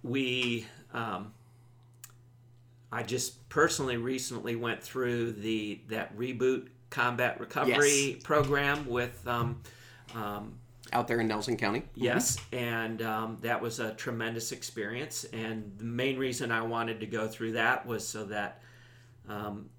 we, 0.03 0.65
um, 0.93 1.33
I 2.91 3.03
just 3.03 3.47
personally 3.49 3.97
recently 3.97 4.55
went 4.55 4.81
through 4.81 5.33
the 5.33 5.81
that 5.89 6.15
reboot 6.17 6.67
combat 6.91 7.39
recovery 7.39 8.11
Yes. 8.13 8.23
program 8.23 8.85
with. 8.87 9.27
Um, 9.27 9.61
um, 10.13 10.53
Out 10.93 11.07
there 11.07 11.19
in 11.19 11.27
Nelson 11.27 11.57
County? 11.57 11.81
Yes, 11.95 12.37
and 12.53 13.01
um, 13.01 13.37
that 13.41 13.59
was 13.59 13.79
a 13.79 13.93
tremendous 13.95 14.51
experience. 14.51 15.25
And 15.33 15.73
the 15.77 15.83
main 15.83 16.17
reason 16.17 16.51
I 16.51 16.61
wanted 16.61 16.99
to 16.99 17.07
go 17.07 17.27
through 17.27 17.53
that 17.53 17.85
was 17.85 18.07
so 18.07 18.23
that 18.25 18.61
um, 19.27 19.69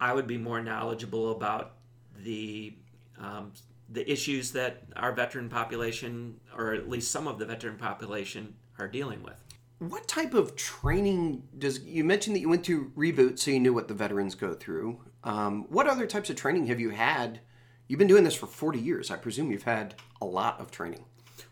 I 0.00 0.12
would 0.12 0.26
be 0.26 0.38
more 0.38 0.60
knowledgeable 0.62 1.32
about 1.32 1.74
the 2.22 2.74
um, 3.18 3.52
the 3.88 4.10
issues 4.10 4.52
that 4.52 4.82
our 4.96 5.12
veteran 5.12 5.48
population, 5.48 6.40
or 6.56 6.74
at 6.74 6.88
least 6.88 7.10
some 7.10 7.28
of 7.28 7.38
the 7.38 7.46
veteran 7.46 7.76
population, 7.76 8.54
are 8.78 8.88
dealing 8.88 9.22
with. 9.22 9.42
What 9.78 10.08
type 10.08 10.34
of 10.34 10.56
training 10.56 11.42
does 11.58 11.80
you 11.80 12.02
mentioned 12.02 12.36
that 12.36 12.40
you 12.40 12.48
went 12.48 12.64
to 12.64 12.92
reboot, 12.96 13.38
so 13.38 13.50
you 13.50 13.60
knew 13.60 13.74
what 13.74 13.88
the 13.88 13.94
veterans 13.94 14.34
go 14.34 14.54
through? 14.54 15.00
Um, 15.22 15.66
what 15.68 15.86
other 15.86 16.06
types 16.06 16.30
of 16.30 16.36
training 16.36 16.66
have 16.66 16.80
you 16.80 16.90
had? 16.90 17.40
You've 17.88 17.98
been 17.98 18.08
doing 18.08 18.24
this 18.24 18.34
for 18.34 18.46
40 18.46 18.78
years. 18.78 19.10
I 19.10 19.16
presume 19.16 19.50
you've 19.50 19.62
had 19.62 19.94
a 20.20 20.24
lot 20.24 20.60
of 20.60 20.70
training. 20.70 21.04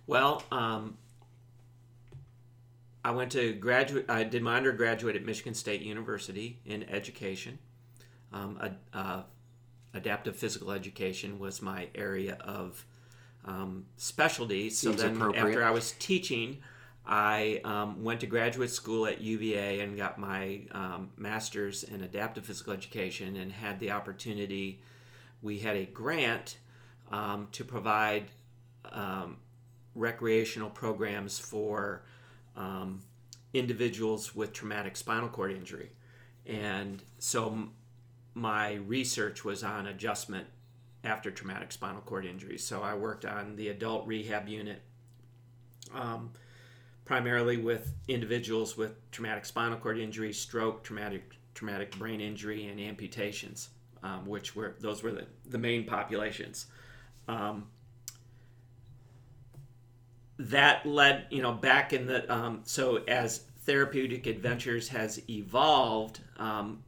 Well, 0.07 0.43
um, 0.51 0.97
I 3.05 3.11
went 3.11 3.33
to 3.33 3.53
graduate. 3.53 4.07
I 4.09 4.25
did 4.25 4.43
my 4.43 4.57
undergraduate 4.57 5.17
at 5.17 5.25
Michigan 5.25 5.55
State 5.55 5.83
University 5.83 6.61
in 6.65 6.83
education. 6.85 7.59
Um, 8.35 8.59
a, 8.61 8.99
uh, 8.99 9.23
adaptive 9.95 10.37
physical 10.37 10.73
education 10.73 11.39
was 11.39 11.63
my 11.63 11.89
area 11.95 12.37
of 12.41 12.85
um, 13.45 13.87
specialty. 13.97 14.71
So 14.71 14.91
Seems 14.91 15.03
then, 15.03 15.23
after 15.35 15.65
I 15.65 15.71
was 15.71 15.93
teaching, 15.93 16.59
I 17.07 17.61
um, 17.65 18.03
went 18.03 18.21
to 18.21 18.27
graduate 18.27 18.71
school 18.71 19.07
at 19.07 19.21
UVA 19.21 19.81
and 19.81 19.97
got 19.97 20.19
my 20.19 20.63
um, 20.73 21.11
master's 21.17 21.85
in 21.85 22.03
adaptive 22.03 22.47
physical 22.47 22.73
education 22.73 23.37
and 23.37 23.53
had 23.53 23.79
the 23.79 23.91
opportunity. 23.91 24.81
We 25.43 25.59
had 25.59 25.77
a 25.77 25.85
grant 25.85 26.57
um, 27.13 27.49
to 27.53 27.65
provide 27.65 28.25
um, 28.91 29.37
recreational 29.95 30.71
programs 30.71 31.39
for 31.39 32.03
um, 32.57 33.03
individuals 33.53 34.35
with 34.35 34.53
traumatic 34.53 34.97
spinal 34.97 35.29
cord 35.29 35.53
injury. 35.53 35.93
And 36.47 37.03
so 37.19 37.69
my 38.35 38.75
research 38.75 39.45
was 39.45 39.63
on 39.63 39.87
adjustment 39.87 40.47
after 41.05 41.31
traumatic 41.31 41.71
spinal 41.71 42.01
cord 42.03 42.27
injury. 42.27 42.59
So 42.59 42.83
I 42.83 42.95
worked 42.95 43.25
on 43.25 43.57
the 43.57 43.69
adult 43.69 44.07
rehab 44.07 44.49
unit, 44.49 44.83
um, 45.95 46.31
primarily 47.05 47.59
with 47.59 47.93
individuals 48.09 48.77
with 48.77 49.11
traumatic 49.11 49.45
spinal 49.45 49.79
cord 49.79 49.99
injury, 49.99 50.33
stroke, 50.33 50.83
traumatic 50.83 51.37
traumatic 51.55 51.97
brain 51.97 52.21
injury, 52.21 52.67
and 52.67 52.81
amputations, 52.81 53.69
um, 54.03 54.27
which 54.27 54.57
were 54.57 54.75
those 54.81 55.03
were 55.03 55.13
the, 55.13 55.27
the 55.51 55.59
main 55.59 55.85
populations. 55.85 56.67
Um, 57.29 57.67
that 60.39 60.85
led 60.85 61.27
you 61.31 61.43
know 61.43 61.53
back 61.53 61.93
in 61.93 62.07
the 62.07 62.33
um, 62.33 62.63
so 62.65 62.97
as 63.07 63.45
therapeutic 63.61 64.27
adventures 64.27 64.89
has 64.89 65.21
evolved 65.31 66.21
um, 66.39 66.83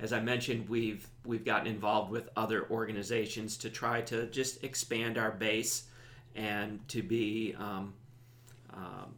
as 0.00 0.12
i 0.12 0.20
mentioned 0.20 0.68
we've 0.68 1.08
we've 1.24 1.44
gotten 1.44 1.66
involved 1.66 2.10
with 2.10 2.28
other 2.36 2.68
organizations 2.70 3.56
to 3.56 3.70
try 3.70 4.00
to 4.00 4.26
just 4.26 4.62
expand 4.64 5.18
our 5.18 5.30
base 5.30 5.84
and 6.34 6.86
to 6.88 7.02
be 7.02 7.54
um, 7.58 7.94
um, 8.74 9.14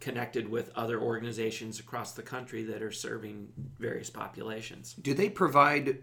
connected 0.00 0.48
with 0.48 0.70
other 0.74 1.00
organizations 1.00 1.78
across 1.78 2.12
the 2.12 2.22
country 2.22 2.64
that 2.64 2.82
are 2.82 2.90
serving 2.90 3.48
various 3.78 4.10
populations. 4.10 4.94
Do 4.94 5.14
they 5.14 5.28
provide 5.28 5.98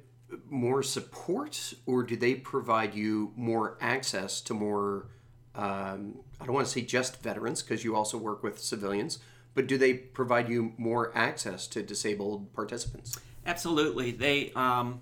more 0.50 0.84
support 0.84 1.74
or 1.86 2.04
do 2.04 2.16
they 2.16 2.36
provide 2.36 2.94
you 2.94 3.34
more 3.36 3.78
access 3.82 4.42
to 4.42 4.54
more, 4.54 5.08
um, 5.56 6.20
I 6.40 6.46
don't 6.46 6.54
want 6.54 6.68
to 6.68 6.72
say 6.72 6.82
just 6.82 7.22
veterans 7.22 7.64
because 7.64 7.84
you 7.84 7.96
also 7.96 8.18
work 8.18 8.44
with 8.44 8.60
civilians, 8.60 9.20
but 9.58 9.66
do 9.66 9.76
they 9.76 9.96
provide 9.96 10.50
you 10.50 10.72
more 10.78 11.12
access 11.18 11.66
to 11.66 11.82
disabled 11.82 12.54
participants? 12.54 13.20
Absolutely. 13.44 14.12
They, 14.12 14.52
um, 14.52 15.02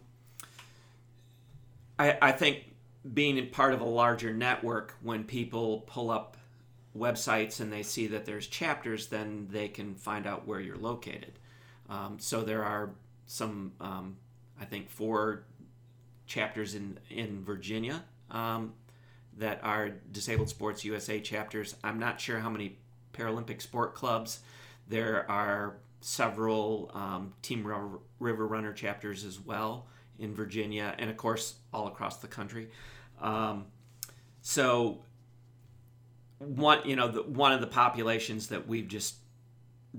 I, 2.00 2.18
I 2.22 2.32
think 2.32 2.74
being 3.14 3.38
in 3.38 3.48
part 3.48 3.74
of 3.74 3.82
a 3.82 3.86
larger 3.86 4.34
network, 4.34 4.96
when 5.02 5.26
people 5.26 5.84
pull 5.88 6.10
up 6.10 6.38
websites 6.98 7.60
and 7.60 7.70
they 7.70 7.84
see 7.84 8.08
that 8.08 8.24
there's 8.24 8.48
chapters, 8.48 9.08
then 9.08 9.50
they 9.52 9.68
can 9.68 9.94
find 9.94 10.26
out 10.26 10.48
where 10.48 10.62
you're 10.62 10.78
located. 10.78 11.34
Um, 11.90 12.16
so 12.18 12.42
there 12.42 12.64
are 12.64 12.92
some, 13.28 13.74
um, 13.82 14.16
I 14.58 14.64
think, 14.64 14.90
four 14.90 15.44
chapters 16.28 16.76
in, 16.76 16.98
in 17.10 17.44
Virginia 17.44 18.06
um, 18.32 18.72
that 19.38 19.60
are 19.64 19.90
Disabled 20.14 20.48
Sports 20.48 20.86
USA 20.86 21.20
chapters. 21.20 21.76
I'm 21.84 22.00
not 22.00 22.22
sure 22.22 22.40
how 22.40 22.50
many 22.50 22.78
Paralympic 23.16 23.62
sport 23.62 23.96
clubs. 23.96 24.40
There 24.88 25.30
are 25.30 25.78
several 26.02 26.92
um, 26.94 27.34
Team 27.42 27.66
River 28.20 28.48
Runner 28.48 28.74
chapters 28.74 29.26
as 29.26 29.40
well 29.40 29.88
in 30.20 30.34
Virginia, 30.34 30.96
and 30.98 31.10
of 31.10 31.18
course, 31.18 31.56
all 31.74 31.88
across 31.88 32.18
the 32.18 32.28
country. 32.28 32.70
Um, 33.22 33.66
so, 34.42 35.00
one, 36.38 36.80
you 36.86 36.96
know, 36.96 37.08
the, 37.08 37.24
one 37.24 37.52
of 37.52 37.62
the 37.62 37.68
populations 37.68 38.48
that 38.48 38.68
we've 38.68 38.88
just 38.88 39.16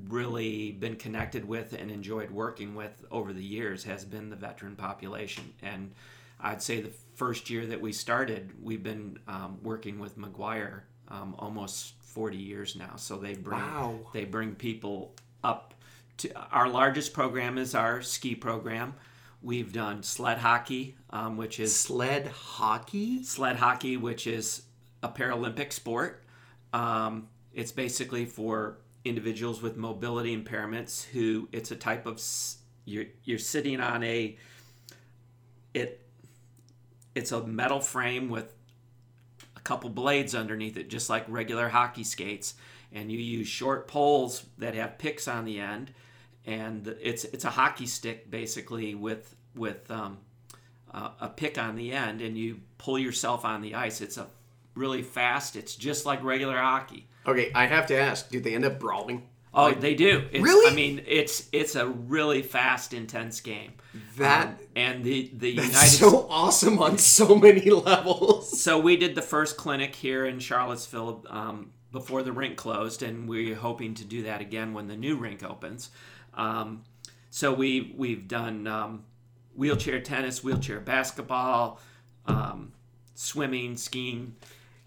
really 0.08 0.72
been 0.72 0.96
connected 0.96 1.44
with 1.44 1.72
and 1.72 1.90
enjoyed 1.90 2.30
working 2.30 2.74
with 2.74 3.04
over 3.10 3.32
the 3.32 3.42
years 3.42 3.84
has 3.84 4.04
been 4.04 4.30
the 4.30 4.36
veteran 4.36 4.76
population. 4.76 5.52
And 5.62 5.92
I'd 6.40 6.62
say 6.62 6.80
the 6.80 6.92
first 7.14 7.50
year 7.50 7.66
that 7.66 7.80
we 7.80 7.92
started, 7.92 8.52
we've 8.62 8.82
been 8.82 9.18
um, 9.26 9.58
working 9.62 9.98
with 9.98 10.18
McGuire 10.18 10.82
um, 11.08 11.34
almost 11.38 11.94
40 12.16 12.38
years 12.38 12.76
now. 12.76 12.96
So 12.96 13.18
they 13.18 13.34
bring 13.34 13.60
Wow. 13.60 13.98
they 14.14 14.24
bring 14.24 14.54
people 14.54 15.14
up 15.44 15.74
to 16.16 16.32
our 16.50 16.66
largest 16.66 17.12
program 17.12 17.58
is 17.58 17.74
our 17.74 18.00
ski 18.00 18.34
program. 18.34 18.94
We've 19.42 19.70
done 19.70 20.02
sled 20.02 20.38
hockey, 20.38 20.96
um, 21.10 21.36
which 21.36 21.60
is 21.60 21.76
Sled 21.78 22.26
hockey? 22.28 23.22
sled 23.22 23.56
hockey, 23.56 23.98
which 23.98 24.26
is 24.26 24.62
a 25.02 25.10
Paralympic 25.10 25.74
sport. 25.74 26.24
Um, 26.72 27.28
it's 27.52 27.70
basically 27.70 28.24
for 28.24 28.78
individuals 29.04 29.60
with 29.60 29.76
mobility 29.76 30.34
impairments 30.34 31.04
who 31.04 31.48
it's 31.52 31.70
a 31.70 31.76
type 31.76 32.06
of 32.06 32.18
you're 32.86 33.04
you're 33.24 33.38
sitting 33.38 33.78
on 33.78 34.02
a 34.02 34.38
it 35.74 36.00
it's 37.14 37.30
a 37.32 37.46
metal 37.46 37.80
frame 37.80 38.30
with 38.30 38.52
couple 39.66 39.90
blades 39.90 40.34
underneath 40.34 40.76
it 40.76 40.88
just 40.88 41.10
like 41.10 41.24
regular 41.28 41.68
hockey 41.68 42.04
skates. 42.04 42.54
And 42.92 43.10
you 43.10 43.18
use 43.18 43.48
short 43.48 43.88
poles 43.88 44.44
that 44.58 44.74
have 44.74 44.96
picks 44.96 45.26
on 45.26 45.44
the 45.44 45.58
end. 45.58 45.92
And 46.46 46.86
it's 47.00 47.24
it's 47.24 47.44
a 47.44 47.50
hockey 47.50 47.86
stick 47.86 48.30
basically 48.30 48.94
with 48.94 49.34
with 49.56 49.90
um, 49.90 50.18
uh, 50.94 51.10
a 51.20 51.28
pick 51.28 51.58
on 51.58 51.74
the 51.74 51.92
end. 51.92 52.22
And 52.22 52.38
you 52.38 52.60
pull 52.78 52.98
yourself 52.98 53.44
on 53.44 53.60
the 53.60 53.74
ice. 53.74 54.00
It's 54.00 54.16
a 54.16 54.28
really 54.74 55.02
fast 55.02 55.56
it's 55.56 55.74
just 55.74 56.06
like 56.06 56.22
regular 56.22 56.56
hockey. 56.56 57.08
Okay, 57.26 57.50
I 57.54 57.66
have 57.66 57.86
to 57.88 57.98
ask, 57.98 58.30
do 58.30 58.40
they 58.40 58.54
end 58.54 58.64
up 58.64 58.78
brawling? 58.78 59.28
Oh, 59.56 59.62
Like, 59.64 59.80
they 59.80 59.94
do. 59.94 60.24
It's, 60.30 60.42
Really? 60.44 60.70
I 60.70 60.74
mean, 60.74 61.02
it's 61.06 61.48
it's 61.50 61.74
a 61.76 61.86
really 61.88 62.42
fast, 62.42 62.92
intense 62.92 63.40
game. 63.40 63.72
That- 64.18 64.48
Um, 64.48 64.56
and 64.76 65.02
the 65.04 65.30
the 65.34 65.50
United 65.50 65.74
so 65.98 66.26
awesome 66.28 66.78
on 66.78 66.98
so 66.98 67.34
many 67.34 67.70
levels. 67.90 68.60
So 68.60 68.78
we 68.78 68.96
did 68.98 69.14
the 69.14 69.22
first 69.22 69.56
clinic 69.56 69.94
here 69.94 70.26
in 70.26 70.38
Charlottesville 70.40 71.24
um, 71.30 71.72
before 71.90 72.22
the 72.22 72.32
rink 72.32 72.56
closed, 72.56 73.02
and 73.02 73.26
we're 73.28 73.54
hoping 73.56 73.94
to 73.94 74.04
do 74.04 74.24
that 74.24 74.40
again 74.42 74.74
when 74.74 74.86
the 74.88 74.96
new 74.96 75.16
rink 75.16 75.42
opens. 75.42 75.88
Um, 76.34 76.82
so 77.30 77.52
we 77.54 77.94
we've 77.96 78.28
done 78.28 78.66
um, 78.66 79.04
wheelchair 79.54 80.00
tennis, 80.00 80.44
wheelchair 80.44 80.80
basketball, 80.80 81.80
um, 82.26 82.72
swimming, 83.14 83.76
skiing. 83.78 84.36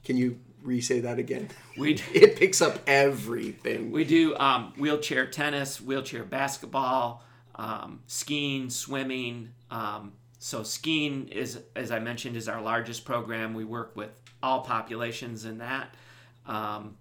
Can 0.04 0.16
you 0.18 0.38
re-say 0.62 1.00
that 1.02 1.20
again? 1.20 1.50
We 1.78 1.94
It 2.14 2.38
picks 2.38 2.62
up 2.62 2.80
everything. 2.88 3.92
we 3.92 4.04
do 4.04 4.36
um, 4.38 4.74
wheelchair 4.78 5.26
tennis, 5.28 5.82
wheelchair 5.82 6.24
basketball, 6.24 7.24
um, 7.56 8.02
skiing, 8.08 8.70
swimming. 8.70 9.50
Um, 9.72 10.14
so 10.40 10.64
skiing 10.64 11.28
is, 11.28 11.60
as 11.76 11.92
I 11.92 12.00
mentioned, 12.00 12.36
is 12.38 12.48
our 12.48 12.62
largest 12.62 13.06
program. 13.06 13.54
We 13.54 13.66
work 13.66 13.96
with 13.96 14.10
all 14.42 14.62
populations 14.62 15.46
in 15.46 15.58
that. 15.60 15.94
Um, 16.46 16.98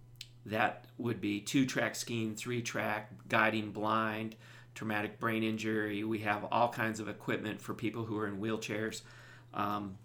that 0.47 0.87
would 0.99 1.21
be 1.21 1.41
two-track 1.41 1.95
skiing, 1.95 2.35
three-track, 2.35 3.11
guiding 3.29 3.71
blind, 3.71 4.35
traumatic 4.75 5.19
brain 5.19 5.43
injury. 5.43 6.05
We 6.05 6.21
have 6.21 6.45
all 6.51 6.69
kinds 6.69 7.01
of 7.01 7.09
equipment 7.09 7.61
for 7.61 7.75
people 7.75 8.05
who 8.05 8.17
are 8.19 8.27
in 8.27 8.41
wheelchairs. 8.41 9.03
Um, 9.55 9.99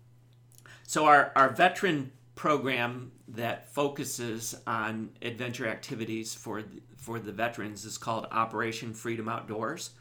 so 0.86 1.06
our, 1.06 1.32
our 1.36 1.50
veteran 1.50 2.12
program 2.36 3.12
that 3.28 3.72
focuses 3.74 4.56
on 4.66 5.10
adventure 5.22 5.68
activities 5.68 6.34
for 6.34 6.62
the, 6.62 6.82
for 6.98 7.20
the 7.20 7.32
veterans 7.32 7.86
is 7.86 7.98
called 7.98 8.28
Operation 8.32 8.94
Freedom 8.94 9.30
Outdoors, 9.30 9.92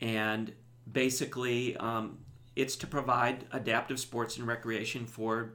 and 0.00 0.52
basically 0.90 1.76
um, 1.76 2.18
it's 2.56 2.76
to 2.76 2.86
provide 2.86 3.44
adaptive 3.52 4.00
sports 4.00 4.36
and 4.36 4.46
recreation 4.46 5.06
for 5.06 5.54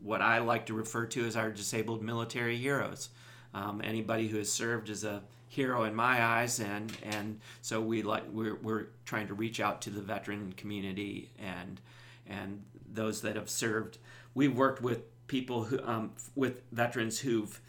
what 0.00 0.22
I 0.22 0.38
like 0.38 0.66
to 0.66 0.74
refer 0.74 1.06
to 1.06 1.26
as 1.26 1.36
our 1.36 1.50
disabled 1.50 2.02
military 2.02 2.56
heroes. 2.56 3.08
Um, 3.54 3.80
anybody 3.82 4.28
who 4.28 4.38
has 4.38 4.52
served 4.52 4.90
as 4.90 5.02
a 5.02 5.22
hero 5.48 5.84
in 5.84 5.94
my 5.94 6.22
eyes, 6.22 6.60
and 6.60 6.92
and 7.02 7.40
so 7.62 7.80
we 7.80 8.02
like 8.02 8.24
we're, 8.30 8.56
we're 8.56 8.86
trying 9.04 9.26
to 9.28 9.34
reach 9.34 9.58
out 9.58 9.80
to 9.82 9.90
the 9.90 10.00
veteran 10.00 10.52
community 10.52 11.30
and 11.38 11.80
and 12.28 12.62
those 12.92 13.22
that 13.22 13.36
have 13.36 13.50
served. 13.50 13.98
We've 14.34 14.56
worked 14.56 14.82
with 14.82 15.02
people 15.28 15.64
who 15.64 15.80
um, 15.84 16.12
with 16.34 16.62
veterans 16.72 17.20
who've 17.20 17.60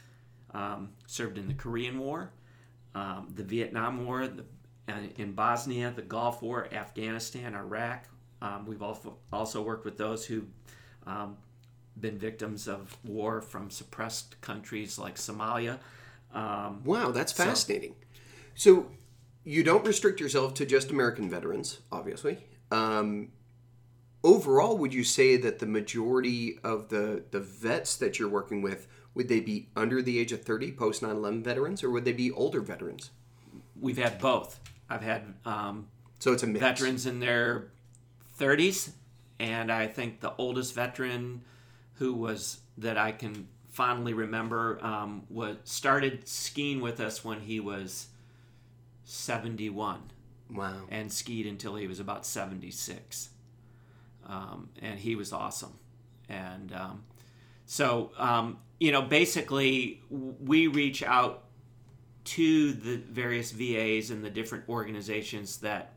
um, 0.54 0.90
served 1.06 1.38
in 1.38 1.48
the 1.48 1.54
Korean 1.54 2.00
War, 2.00 2.32
um, 2.96 3.32
the 3.36 3.44
Vietnam 3.44 4.06
War, 4.06 4.28
the, 4.28 4.46
and 4.88 5.12
in 5.18 5.34
Bosnia, 5.34 5.94
the 5.96 6.02
Gulf 6.02 6.42
War, 6.42 6.68
Afghanistan, 6.72 7.54
Iraq. 7.54 8.06
Um, 8.42 8.66
we've 8.66 8.82
also 8.82 9.18
also 9.32 9.62
worked 9.62 9.86
with 9.86 9.98
those 9.98 10.26
who 10.26 10.46
um, 11.06 11.38
been 12.00 12.18
victims 12.18 12.68
of 12.68 12.98
war 13.04 13.42
from 13.42 13.70
suppressed 13.70 14.40
countries 14.42 14.98
like 14.98 15.16
Somalia. 15.16 15.78
Um, 16.34 16.82
Wow, 16.84 17.12
that's 17.12 17.32
fascinating. 17.32 17.96
So, 18.56 18.88
you 19.44 19.64
don't 19.64 19.86
restrict 19.86 20.20
yourself 20.20 20.54
to 20.56 20.66
just 20.66 20.92
American 20.92 21.30
veterans, 21.30 21.80
obviously. 21.92 22.38
Um, 22.72 23.30
overall, 24.24 24.78
would 24.78 24.94
you 24.94 25.04
say 25.04 25.38
that 25.38 25.60
the 25.60 25.66
majority 25.66 26.60
of 26.64 26.90
the, 26.90 27.24
the 27.32 27.40
vets 27.40 27.96
that 27.98 28.20
you're 28.20 28.30
working 28.30 28.62
with 28.62 28.88
would 29.16 29.28
they 29.28 29.40
be 29.40 29.68
under 29.76 30.02
the 30.02 30.20
age 30.20 30.32
of 30.32 30.44
30 30.44 30.72
post 30.74 31.02
9-11 31.02 31.44
veterans 31.44 31.84
or 31.84 31.90
would 31.90 32.06
they 32.06 32.14
be 32.14 32.32
older 32.32 32.62
veterans? 32.62 33.12
We've 33.80 33.98
had 33.98 34.20
both. 34.20 34.60
I've 34.90 35.02
had 35.02 35.34
um, 35.46 35.88
so 36.20 36.34
it's 36.34 36.44
a 36.44 36.48
mix. 36.48 36.60
veterans 36.60 37.06
in 37.06 37.20
their 37.20 37.72
30s, 38.40 38.92
and 39.40 39.72
I 39.72 39.88
think 39.88 40.20
the 40.20 40.34
oldest 40.38 40.74
veteran 40.74 41.42
who 41.96 42.14
was 42.14 42.62
that 42.78 42.98
I 42.98 43.12
can 43.12 43.48
fondly 43.70 44.14
remember 44.14 44.84
um, 44.84 45.24
was 45.30 45.58
started 45.64 46.28
skiing 46.28 46.82
with 46.82 47.00
us 47.00 47.24
when 47.24 47.42
he 47.42 47.60
was 47.60 48.08
71 49.06 50.02
wow. 50.54 50.82
And 50.90 51.12
skied 51.12 51.46
until 51.46 51.76
he 51.76 51.88
was 51.88 52.00
about 52.00 52.26
76 52.26 53.30
um, 54.30 54.70
and 54.82 55.00
he 55.00 55.16
was 55.16 55.34
awesome. 55.34 55.74
And 56.30 56.72
um, 56.74 57.04
so 57.66 58.12
um, 58.18 58.60
you 58.80 58.92
know 58.92 59.02
basically 59.02 60.02
we 60.10 60.68
reach 60.68 61.04
out 61.04 61.44
to 62.26 62.74
the 62.74 62.98
various 62.98 63.52
vas 63.52 64.12
and 64.12 64.24
the 64.24 64.30
different 64.30 64.70
organizations 64.70 65.58
that 65.58 65.94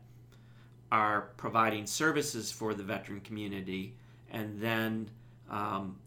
are 0.91 1.29
providing 1.37 1.85
services 1.87 2.51
for 2.51 2.73
the 2.73 2.83
veteran 2.83 3.19
community. 3.21 3.95
And 4.31 4.59
then 4.59 5.09
um, 5.49 5.97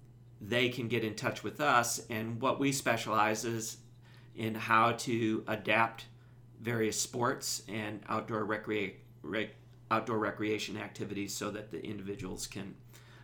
they 0.41 0.69
can 0.69 0.89
get 0.89 1.05
in 1.05 1.15
touch 1.15 1.43
with 1.43 1.61
us. 1.61 2.01
And 2.09 2.41
what 2.41 2.59
we 2.59 2.73
specialize 2.73 3.45
is 3.45 3.79
in 4.37 4.55
how 4.55 4.93
to 4.93 5.45
adapt 5.49 6.07
various 6.61 6.99
sports 7.01 7.63
and 7.69 8.01
outdoor 8.09 8.47
recrea- 8.47 8.95
rec- 9.23 9.57
outdoor 9.91 10.19
recreation 10.19 10.77
activities 10.77 11.35
so 11.35 11.51
that 11.51 11.71
the 11.71 11.85
individuals 11.85 12.47
can 12.47 12.75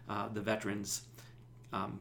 uh, 0.08 0.28
the 0.28 0.40
veterans 0.40 1.02
um, 1.72 2.00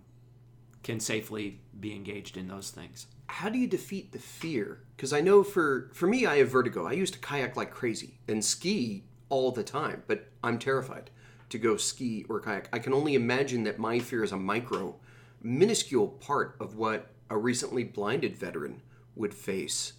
can 0.83 0.99
safely 0.99 1.59
be 1.79 1.95
engaged 1.95 2.35
in 2.35 2.47
those 2.47 2.71
things. 2.71 3.05
How 3.27 3.49
do 3.49 3.57
you 3.57 3.67
defeat 3.67 4.11
the 4.11 4.19
fear? 4.19 4.79
Because 4.95 5.13
i 5.13 5.21
know 5.21 5.43
for 5.43 5.89
for 5.93 6.07
me 6.07 6.25
i 6.25 6.37
have 6.37 6.49
vertigo. 6.49 6.85
I 6.85 6.93
used 6.93 7.13
to 7.13 7.19
kayak 7.19 7.55
like 7.55 7.71
crazy 7.71 8.19
and 8.27 8.43
ski 8.43 9.05
all 9.29 9.51
the 9.51 9.63
time 9.63 10.03
but 10.07 10.27
i'm 10.43 10.59
terrified 10.59 11.09
to 11.49 11.57
go 11.57 11.77
ski 11.77 12.25
or 12.29 12.39
kayak. 12.39 12.69
I 12.73 12.79
can 12.79 12.93
only 12.93 13.15
imagine 13.15 13.63
that 13.63 13.79
my 13.79 13.99
fear 13.99 14.23
is 14.23 14.31
a 14.31 14.37
micro 14.37 14.95
minuscule 15.41 16.07
part 16.07 16.55
of 16.59 16.75
what 16.75 17.07
a 17.29 17.37
recently 17.37 17.83
blinded 17.83 18.35
veteran 18.35 18.81
would 19.15 19.33
face 19.33 19.93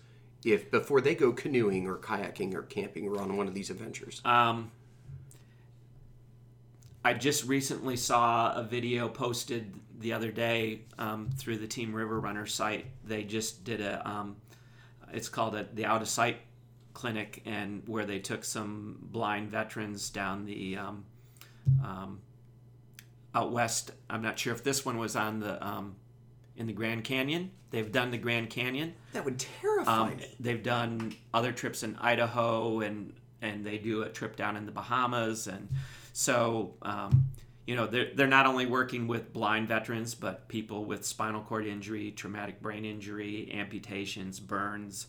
if 0.44 0.70
before 0.70 1.00
they 1.00 1.14
go 1.14 1.33
canoeing 1.33 1.87
or 1.87 1.96
kayaking 1.96 2.55
or 2.55 2.62
camping 2.62 3.09
or 3.09 3.20
on 3.20 3.37
one 3.37 3.46
of 3.48 3.55
these 3.55 3.70
adventures 3.70 4.20
Um, 4.24 4.70
I 7.05 7.14
just 7.14 7.44
recently 7.44 7.96
saw 7.96 8.52
a 8.55 8.62
video 8.62 9.09
posted 9.09 9.74
the 9.98 10.12
other 10.12 10.31
day 10.31 10.83
um, 10.98 11.31
through 11.37 11.59
the 11.59 11.66
Team 11.66 11.92
River 11.94 12.20
Runner 12.20 12.46
site. 12.46 12.87
They 13.05 13.24
just 13.24 13.64
did 13.64 13.81
a, 13.81 14.09
um, 14.09 14.37
it's 15.12 15.28
called 15.28 15.55
a, 15.57 15.66
the 15.74 15.85
Out 15.85 16.02
of 16.02 16.09
Sight 16.09 16.38
Clinic, 16.94 17.42
and 17.44 17.83
where 17.87 18.05
they 18.05 18.18
took 18.18 18.44
some 18.44 18.98
blind 19.00 19.50
veterans 19.50 20.11
down 20.11 20.44
the 20.44 20.76
um, 20.76 21.05
um, 21.83 22.20
out 23.35 23.50
west. 23.50 23.90
I'm 24.09 24.22
not 24.22 24.38
sure 24.38 24.52
if 24.52 24.62
this 24.62 24.85
one 24.85 24.98
was 24.98 25.16
on 25.16 25.40
the 25.40 25.64
um, 25.64 25.96
in 26.62 26.66
the 26.68 26.72
Grand 26.72 27.03
Canyon. 27.05 27.51
They've 27.70 27.90
done 27.90 28.11
the 28.11 28.18
Grand 28.18 28.48
Canyon. 28.51 28.94
that 29.12 29.25
would 29.25 29.38
terrify 29.38 29.90
Um, 29.92 30.16
me 30.16 30.27
they've 30.40 30.62
done 30.62 31.14
other 31.35 31.53
trips 31.53 31.83
in 31.83 31.96
Idaho 31.96 32.81
and 32.81 33.12
and 33.42 33.66
they 33.66 33.77
do 33.79 34.03
a 34.03 34.09
trip 34.09 34.37
down 34.37 34.57
in 34.57 34.64
the 34.66 34.72
Bahamas 34.72 35.48
and 35.48 35.68
so 36.12 36.75
um, 36.83 37.27
you 37.66 37.75
know 37.75 37.87
they're 37.87 38.11
they're 38.14 38.29
not 38.29 38.46
only 38.46 38.66
working 38.66 39.09
with 39.09 39.33
blind 39.33 39.66
veterans 39.68 40.14
but 40.14 40.46
people 40.48 40.85
with 40.85 41.05
spinal 41.05 41.42
cord 41.42 41.66
injury, 41.66 42.12
traumatic 42.12 42.62
brain 42.62 42.85
injury, 42.85 43.51
amputations, 43.53 44.38
burns, 44.38 45.09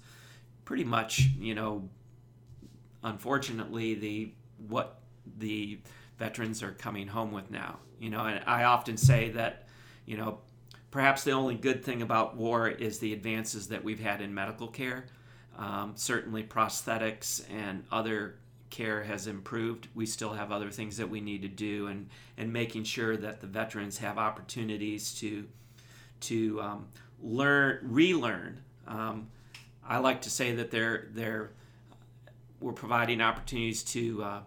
pretty 0.65 0.83
much 0.83 1.29
you 1.39 1.53
know 1.53 1.87
unfortunately 3.03 3.93
the 3.95 4.31
what 4.67 4.99
the 5.37 5.79
veterans 6.17 6.63
are 6.63 6.71
coming 6.71 7.07
home 7.07 7.31
with 7.31 7.51
now. 7.51 7.79
You 7.99 8.09
know, 8.09 8.25
and 8.25 8.41
I 8.45 8.63
often 8.63 8.97
say 8.97 9.29
that 9.31 9.67
you 10.05 10.17
know 10.17 10.39
perhaps 10.93 11.23
the 11.23 11.31
only 11.31 11.55
good 11.55 11.83
thing 11.83 12.03
about 12.03 12.37
war 12.37 12.69
is 12.69 12.99
the 12.99 13.13
advances 13.13 13.69
that 13.69 13.83
we've 13.83 13.99
had 13.99 14.21
in 14.21 14.31
medical 14.31 14.67
care. 14.67 15.05
Um, 15.57 15.93
certainly, 15.95 16.43
prosthetics 16.43 17.43
and 17.51 17.83
other 17.91 18.35
care 18.69 19.01
has 19.01 19.25
improved. 19.25 19.87
We 19.95 20.05
still 20.05 20.33
have 20.33 20.51
other 20.51 20.69
things 20.69 20.97
that 20.97 21.09
we 21.09 21.19
need 21.19 21.41
to 21.41 21.47
do, 21.47 21.87
and 21.87 22.09
and 22.37 22.53
making 22.53 22.83
sure 22.83 23.17
that 23.17 23.41
the 23.41 23.47
veterans 23.47 23.97
have 23.97 24.19
opportunities 24.19 25.15
to 25.15 25.47
to 26.21 26.61
um, 26.61 26.87
learn, 27.23 27.79
relearn. 27.81 28.61
Um, 28.87 29.29
I 29.83 29.97
like 29.97 30.21
to 30.21 30.29
say 30.29 30.53
that 30.53 30.69
they're 30.69 31.07
they're 31.09 31.53
we're 32.59 32.71
providing 32.71 33.19
opportunities 33.19 33.81
to 33.85 34.23
uh, 34.23 34.39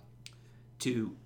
to 0.79 1.17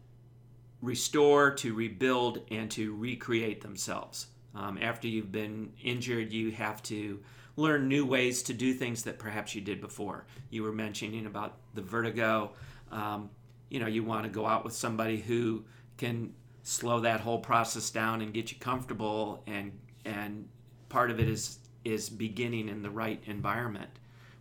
restore, 0.81 1.51
to 1.57 1.75
rebuild, 1.75 2.41
and 2.51 2.71
to 2.71 2.97
recreate 2.97 3.61
themselves. 3.61 4.29
Um, 4.55 4.79
after 4.81 5.07
you've 5.07 5.33
been 5.33 5.73
injured, 5.83 6.33
you 6.33 6.51
have 6.53 6.83
to 6.85 7.21
learn 7.57 7.89
new 7.89 8.07
ways 8.07 8.43
to 8.45 8.55
do 8.55 8.73
things 8.73 9.03
that 9.05 9.19
perhaps 9.19 9.55
you 9.55 9.61
did 9.61 9.81
before. 9.81 10.27
You 10.51 10.63
were 10.63 10.73
mentioning 10.73 11.27
about 11.27 11.57
the 11.75 11.83
vertigo. 11.83 12.53
Um, 12.91 13.31
you 13.69 13.79
know, 13.79 13.87
you 13.87 14.03
want 14.03 14.25
to 14.25 14.31
go 14.31 14.47
out 14.47 14.65
with 14.65 14.75
somebody 14.75 15.19
who 15.19 15.65
can 15.97 16.33
slow 16.63 17.01
that 17.01 17.21
whole 17.21 17.39
process 17.39 17.91
down 17.91 18.23
and 18.23 18.33
get 18.33 18.51
you 18.51 18.59
comfortable, 18.59 19.43
and 19.47 19.73
and 20.05 20.49
part 20.89 21.11
of 21.11 21.21
it 21.21 21.29
is 21.29 21.59
is 21.85 22.09
beginning 22.09 22.69
in 22.69 22.83
the 22.83 22.91
right 22.91 23.23
environment 23.27 23.91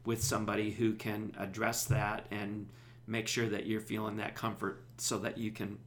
with 0.06 0.24
somebody 0.24 0.72
who 0.72 0.94
can 0.94 1.34
address 1.38 1.86
that 1.86 2.26
and 2.32 2.68
make 3.08 3.28
sure 3.28 3.48
that 3.48 3.66
you're 3.66 3.82
feeling 3.82 4.18
that 4.18 4.36
comfort 4.36 4.82
so 4.98 5.18
that 5.20 5.38
you 5.38 5.52
can, 5.52 5.78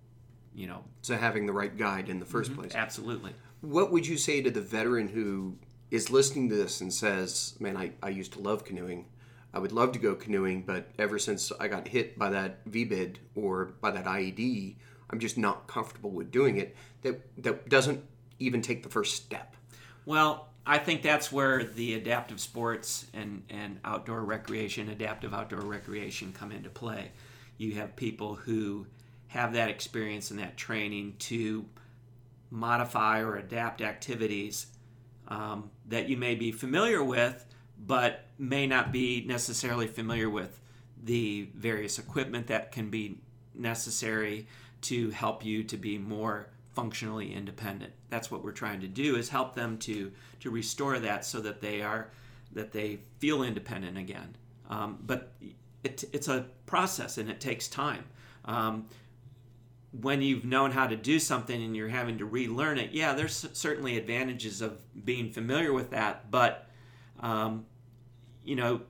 you 0.55 0.67
know. 0.67 0.85
So 1.03 1.17
having 1.17 1.47
the 1.47 1.53
right 1.53 1.77
guide 1.77 2.09
in 2.09 2.19
the 2.19 2.27
1st 2.27 2.45
mm-hmm, 2.45 2.55
place. 2.55 2.75
Absolutely. 2.75 3.33
What 3.63 3.91
would 3.91 4.07
you 4.07 4.19
say 4.19 4.43
to 4.43 4.51
the 4.51 4.61
veteran 4.61 5.09
who 5.09 5.57
is 5.91 6.11
listening 6.11 6.49
to 6.51 6.57
this 6.57 6.81
and 6.81 6.93
says, 6.93 7.55
Man, 7.59 7.77
I, 7.77 7.93
I 8.03 8.11
used 8.11 8.35
to 8.35 8.41
love 8.41 8.65
canoeing. 8.65 9.07
I 9.55 9.59
would 9.59 9.73
love 9.73 9.93
to 9.93 9.99
go 9.99 10.15
canoeing, 10.15 10.63
but 10.63 10.91
ever 10.99 11.19
since 11.19 11.53
I 11.61 11.69
got 11.69 11.89
hit 11.89 12.19
by 12.19 12.31
that 12.31 12.65
VBID 12.69 13.17
or 13.35 13.67
by 13.81 13.91
that 13.91 14.07
IED, 14.07 14.77
I'm 15.11 15.19
just 15.19 15.37
not 15.37 15.67
comfortable 15.67 16.11
with 16.11 16.31
doing 16.31 16.57
it. 16.57 16.75
That 17.03 17.21
that 17.43 17.69
doesn't 17.69 18.03
even 18.39 18.63
take 18.63 18.83
the 18.83 18.89
first 18.89 19.17
step. 19.17 19.57
Well, 20.07 20.49
I 20.67 20.79
think 20.79 21.03
that's 21.03 21.33
where 21.33 21.65
the 21.65 21.95
adaptive 21.95 22.41
sports 22.41 23.07
and, 23.13 23.43
and 23.51 23.79
outdoor 23.85 24.23
recreation, 24.25 24.89
adaptive 24.89 25.35
outdoor 25.35 25.61
recreation 25.61 26.33
come 26.33 26.53
into 26.53 26.71
play. 26.71 27.11
You 27.59 27.75
have 27.75 27.97
people 27.97 28.35
who 28.35 28.87
have 29.29 29.55
that 29.55 29.69
experience 29.69 30.31
and 30.31 30.41
that 30.41 30.57
training 30.57 31.15
to 31.19 31.65
modify 32.53 33.21
or 33.21 33.37
adapt 33.37 33.81
activities 33.81 34.67
um, 35.29 35.71
that 35.89 36.09
you 36.09 36.17
may 36.19 36.35
be 36.35 36.53
familiar 36.53 37.03
with, 37.03 37.47
but 37.79 38.27
may 38.39 38.67
not 38.67 38.93
be 38.93 39.25
necessarily 39.27 39.87
familiar 39.87 40.29
with 40.29 40.61
the 41.03 41.49
various 41.55 41.99
equipment 41.99 42.47
that 42.47 42.71
can 42.71 42.91
be 42.91 43.19
necessary 43.55 44.47
to 44.83 45.11
help 45.11 45.45
you 45.45 45.65
to 45.65 45.77
be 45.77 45.97
more 45.97 46.49
functionally 46.75 47.33
independent. 47.33 47.93
That's 48.11 48.31
what 48.31 48.45
we're 48.45 48.53
trying 48.53 48.81
to 48.83 48.89
do 48.89 49.17
is 49.17 49.29
help 49.29 49.55
them 49.55 49.79
to 49.79 50.13
to 50.41 50.51
restore 50.51 50.99
that 50.99 51.25
so 51.25 51.41
that 51.41 51.61
they 51.61 51.83
are 51.83 52.11
that 52.53 52.73
they 52.73 53.01
feel 53.19 53.43
independent 53.43 53.97
again. 53.97 54.37
Um, 54.69 54.99
but 55.07 55.33
it, 55.85 56.05
it's 56.13 56.29
a 56.29 56.47
process 56.67 57.19
and 57.19 57.31
it 57.31 57.41
takes 57.41 57.69
time. 57.69 58.05
Um, 58.45 58.87
when 60.01 60.23
you've 60.23 60.45
known 60.45 60.71
how 60.71 60.87
to 60.87 60.97
do 60.97 61.19
something 61.19 61.63
and 61.63 61.77
you're 61.77 61.89
having 61.89 62.19
to 62.19 62.25
relearn 62.25 62.79
it, 62.79 62.93
yeah, 62.93 63.13
there's 63.13 63.47
certainly 63.53 63.99
advantages 63.99 64.61
of 64.63 64.81
being 65.05 65.31
familiar 65.31 65.73
with 65.73 65.91
that, 65.91 66.31
but 66.31 66.69
um, 67.21 67.67
you 68.45 68.57
know, 68.57 68.81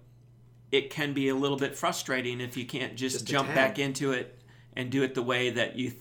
it 0.70 0.90
can 0.90 1.12
be 1.12 1.28
a 1.28 1.34
little 1.34 1.58
bit 1.58 1.76
frustrating 1.76 2.40
if 2.40 2.56
you 2.56 2.64
can't 2.64 2.94
just, 2.94 3.16
just 3.16 3.26
jump 3.26 3.52
back 3.54 3.78
into 3.78 4.12
it 4.12 4.38
and 4.74 4.90
do 4.90 5.02
it 5.02 5.14
the 5.14 5.22
way 5.22 5.50
that 5.50 5.76
you 5.76 5.92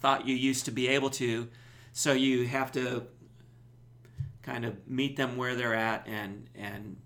thought 0.00 0.26
you 0.26 0.34
used 0.34 0.66
to 0.66 0.70
be 0.70 0.88
able 0.88 1.10
to. 1.10 1.48
So 1.92 2.12
you 2.12 2.46
have 2.46 2.70
to 2.72 3.04
kind 4.42 4.64
of 4.64 4.86
meet 4.86 5.16
them 5.16 5.36
where 5.36 5.54
they're 5.54 5.74
at 5.74 6.06
and 6.06 6.48
and 6.54 6.96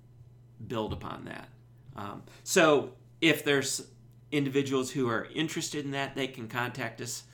build 0.66 0.92
upon 0.92 1.24
that. 1.26 1.48
Um, 1.96 2.22
so 2.44 2.92
if 3.20 3.44
there's 3.44 3.86
individuals 4.30 4.90
who 4.90 5.08
are 5.08 5.28
interested 5.34 5.84
in 5.84 5.92
that, 5.92 6.14
they 6.14 6.26
can 6.26 6.48
contact 6.48 7.00
us 7.00 7.24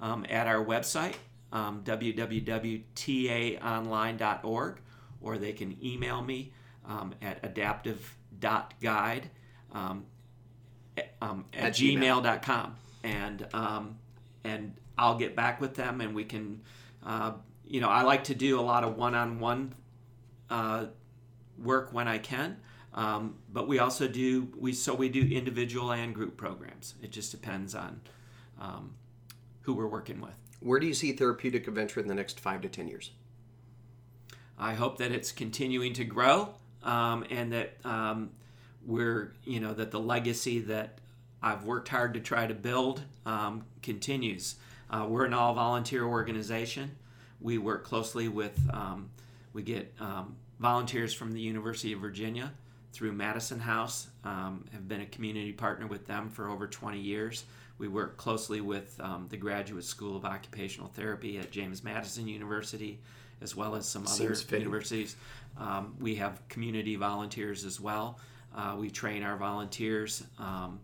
um, 0.00 0.24
at 0.28 0.46
our 0.46 0.64
website, 0.64 1.14
um, 1.52 1.82
www.taonline.org, 1.84 4.80
or 5.20 5.38
they 5.38 5.52
can 5.52 5.76
email 5.84 6.22
me 6.22 6.52
um, 6.86 7.14
at 7.22 7.38
adaptive.guide 7.42 9.30
um, 9.72 10.04
um, 11.20 11.44
at, 11.52 11.64
at 11.64 11.72
gmail.com. 11.74 12.76
And, 13.02 13.46
um, 13.52 13.98
and 14.44 14.74
I'll 14.98 15.18
get 15.18 15.36
back 15.36 15.60
with 15.60 15.74
them 15.74 16.00
and 16.00 16.14
we 16.14 16.24
can, 16.24 16.62
uh, 17.04 17.32
you 17.66 17.80
know, 17.80 17.88
I 17.88 18.02
like 18.02 18.24
to 18.24 18.34
do 18.34 18.58
a 18.58 18.62
lot 18.62 18.84
of 18.84 18.96
one 18.96 19.14
on 19.14 19.38
one 19.38 19.74
work 21.58 21.92
when 21.92 22.08
I 22.08 22.18
can. 22.18 22.58
Um, 22.94 23.36
but 23.52 23.68
we 23.68 23.78
also 23.78 24.08
do 24.08 24.48
we 24.58 24.72
so 24.72 24.94
we 24.94 25.10
do 25.10 25.20
individual 25.20 25.92
and 25.92 26.14
group 26.14 26.36
programs. 26.36 26.94
It 27.02 27.10
just 27.10 27.30
depends 27.30 27.74
on 27.74 28.00
um, 28.58 28.94
who 29.66 29.74
we're 29.74 29.88
working 29.88 30.20
with. 30.20 30.38
Where 30.60 30.78
do 30.78 30.86
you 30.86 30.94
see 30.94 31.12
therapeutic 31.12 31.66
adventure 31.66 31.98
in 31.98 32.06
the 32.06 32.14
next 32.14 32.38
five 32.38 32.60
to 32.62 32.68
ten 32.68 32.86
years? 32.86 33.10
I 34.56 34.74
hope 34.74 34.98
that 34.98 35.10
it's 35.10 35.32
continuing 35.32 35.92
to 35.94 36.04
grow 36.04 36.54
um, 36.84 37.26
and 37.30 37.52
that 37.52 37.76
um, 37.84 38.30
we're 38.86 39.34
you 39.44 39.58
know 39.58 39.74
that 39.74 39.90
the 39.90 39.98
legacy 39.98 40.60
that 40.60 40.98
I've 41.42 41.64
worked 41.64 41.88
hard 41.88 42.14
to 42.14 42.20
try 42.20 42.46
to 42.46 42.54
build 42.54 43.02
um, 43.26 43.64
continues. 43.82 44.54
Uh, 44.88 45.06
we're 45.08 45.24
an 45.24 45.34
all 45.34 45.52
volunteer 45.52 46.04
organization. 46.04 46.92
We 47.40 47.58
work 47.58 47.84
closely 47.84 48.28
with 48.28 48.56
um, 48.72 49.10
we 49.52 49.64
get 49.64 49.92
um, 49.98 50.36
volunteers 50.60 51.12
from 51.12 51.32
the 51.32 51.40
University 51.40 51.92
of 51.92 51.98
Virginia 51.98 52.52
through 52.92 53.12
Madison 53.12 53.58
House. 53.58 54.06
Um, 54.22 54.64
have 54.72 54.86
been 54.86 55.00
a 55.00 55.06
community 55.06 55.52
partner 55.52 55.88
with 55.88 56.06
them 56.06 56.30
for 56.30 56.48
over 56.48 56.68
20 56.68 57.00
years. 57.00 57.44
We 57.78 57.88
work 57.88 58.16
closely 58.16 58.60
with 58.60 58.98
um, 59.00 59.26
the 59.28 59.36
Graduate 59.36 59.84
School 59.84 60.16
of 60.16 60.24
Occupational 60.24 60.88
Therapy 60.88 61.38
at 61.38 61.50
James 61.50 61.84
Madison 61.84 62.26
University, 62.26 63.00
as 63.42 63.54
well 63.54 63.74
as 63.74 63.86
some 63.86 64.06
other 64.06 64.34
universities. 64.50 65.16
Um, 65.58 65.94
we 66.00 66.14
have 66.16 66.46
community 66.48 66.96
volunteers 66.96 67.64
as 67.64 67.78
well. 67.80 68.18
Uh, 68.56 68.76
we 68.78 68.90
train 68.90 69.22
our 69.22 69.36
volunteers 69.36 70.24
um, 70.38 70.80